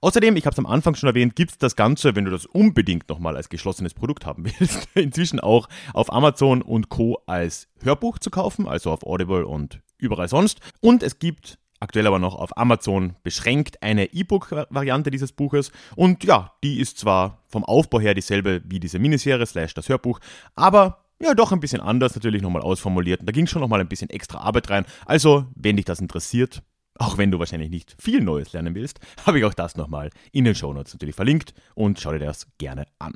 Außerdem, 0.01 0.37
ich 0.37 0.47
habe 0.47 0.55
es 0.55 0.59
am 0.59 0.67
Anfang 0.67 0.95
schon 0.95 1.09
erwähnt, 1.09 1.37
gibt 1.37 1.53
es 1.53 1.59
das 1.59 1.77
Ganze, 1.77 2.15
wenn 2.15 2.25
du 2.25 2.31
das 2.31 2.47
unbedingt 2.47 3.09
nochmal 3.09 3.37
als 3.37 3.49
geschlossenes 3.49 3.95
Produkt 3.95 4.27
haben 4.27 4.45
willst, 4.59 4.89
inzwischen 4.95 5.41
auch 5.41 5.69
auf 5.93 6.13
Amazon 6.13 6.63
und 6.63 6.89
Co. 6.89 7.23
als 7.27 7.69
Hörbuch 7.83 8.19
zu 8.19 8.31
kaufen, 8.31 8.69
also 8.69 8.91
auf 8.91 9.05
Audible 9.05 9.47
und 9.47 9.81
überall 9.99 10.29
sonst. 10.29 10.61
Und 10.81 11.03
es 11.03 11.19
gibt 11.19 11.59
aktuell 11.81 12.07
aber 12.07 12.19
noch 12.19 12.35
auf 12.35 12.57
Amazon 12.57 13.15
beschränkt 13.23 13.83
eine 13.83 14.13
E-Book-Variante 14.13 15.11
dieses 15.11 15.33
Buches. 15.33 15.73
Und 15.97 16.25
ja, 16.25 16.53
die 16.63 16.81
ist 16.81 16.99
zwar 16.99 17.43
vom 17.47 17.65
Aufbau 17.65 18.01
her 18.01 18.15
dieselbe 18.15 18.63
wie 18.65 18.81
diese 18.81 18.99
Miniserie 18.99 19.47
slash 19.47 19.75
das 19.75 19.89
Hörbuch, 19.89 20.21
aber 20.55 21.05
ja, 21.21 21.35
doch 21.35 21.51
ein 21.51 21.61
bisschen 21.61 21.81
anders 21.81 22.15
natürlich 22.15 22.43
nochmal 22.43 22.63
ausformuliert. 22.63 23.21
Und 23.21 23.27
da 23.27 23.33
ging 23.33 23.49
schon 23.49 23.61
nochmal 23.61 23.81
ein 23.81 23.89
bisschen 23.89 24.11
extra 24.11 24.39
Arbeit 24.39 24.71
rein. 24.71 24.85
Also, 25.05 25.47
wenn 25.57 25.77
dich 25.77 25.85
das 25.85 25.99
interessiert, 25.99 26.63
auch 26.99 27.17
wenn 27.17 27.31
du 27.31 27.39
wahrscheinlich 27.39 27.71
nicht 27.71 27.97
viel 27.99 28.21
Neues 28.21 28.53
lernen 28.53 28.75
willst, 28.75 29.01
habe 29.27 29.39
ich 29.39 29.45
auch 29.45 29.55
das 29.55 29.77
nochmal 29.77 30.11
in 30.33 30.45
den 30.45 30.55
Shownotes 30.55 30.95
natürlich 30.95 31.15
verlinkt 31.15 31.55
und 31.75 32.01
schau 32.01 32.13
dir 32.13 32.19
das 32.19 32.47
gerne 32.59 32.87
an. 32.99 33.15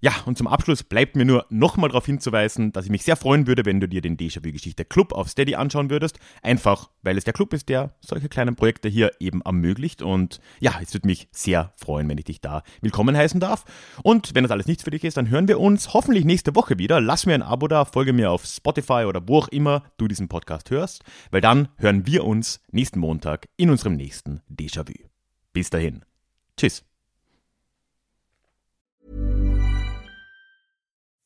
Ja, 0.00 0.12
und 0.26 0.38
zum 0.38 0.46
Abschluss 0.46 0.84
bleibt 0.84 1.16
mir 1.16 1.24
nur 1.24 1.44
nochmal 1.50 1.88
darauf 1.88 2.06
hinzuweisen, 2.06 2.70
dass 2.70 2.84
ich 2.84 2.90
mich 2.90 3.02
sehr 3.02 3.16
freuen 3.16 3.48
würde, 3.48 3.64
wenn 3.64 3.80
du 3.80 3.88
dir 3.88 4.00
den 4.00 4.16
Déjà-vu-Geschichte 4.16 4.84
Club 4.84 5.12
auf 5.12 5.28
Steady 5.28 5.56
anschauen 5.56 5.90
würdest. 5.90 6.20
Einfach, 6.40 6.90
weil 7.02 7.18
es 7.18 7.24
der 7.24 7.32
Club 7.32 7.52
ist, 7.52 7.68
der 7.68 7.96
solche 8.00 8.28
kleinen 8.28 8.54
Projekte 8.54 8.88
hier 8.88 9.10
eben 9.18 9.42
ermöglicht. 9.42 10.00
Und 10.00 10.40
ja, 10.60 10.78
es 10.80 10.94
würde 10.94 11.08
mich 11.08 11.28
sehr 11.32 11.72
freuen, 11.76 12.08
wenn 12.08 12.18
ich 12.18 12.26
dich 12.26 12.40
da 12.40 12.62
willkommen 12.80 13.16
heißen 13.16 13.40
darf. 13.40 13.64
Und 14.04 14.36
wenn 14.36 14.44
das 14.44 14.52
alles 14.52 14.68
nichts 14.68 14.84
für 14.84 14.90
dich 14.90 15.02
ist, 15.02 15.16
dann 15.16 15.30
hören 15.30 15.48
wir 15.48 15.58
uns 15.58 15.92
hoffentlich 15.94 16.24
nächste 16.24 16.54
Woche 16.54 16.78
wieder. 16.78 17.00
Lass 17.00 17.26
mir 17.26 17.34
ein 17.34 17.42
Abo 17.42 17.66
da, 17.66 17.84
folge 17.84 18.12
mir 18.12 18.30
auf 18.30 18.44
Spotify 18.44 19.04
oder 19.06 19.26
wo 19.26 19.38
auch 19.38 19.48
immer 19.48 19.82
du 19.96 20.06
diesen 20.06 20.28
Podcast 20.28 20.70
hörst, 20.70 21.02
weil 21.32 21.40
dann 21.40 21.68
hören 21.76 22.06
wir 22.06 22.24
uns 22.24 22.60
nächsten 22.70 23.00
Montag 23.00 23.48
in 23.56 23.68
unserem 23.68 23.96
nächsten 23.96 24.42
Déjà-vu. 24.48 24.94
Bis 25.52 25.70
dahin. 25.70 26.04
Tschüss. 26.56 26.87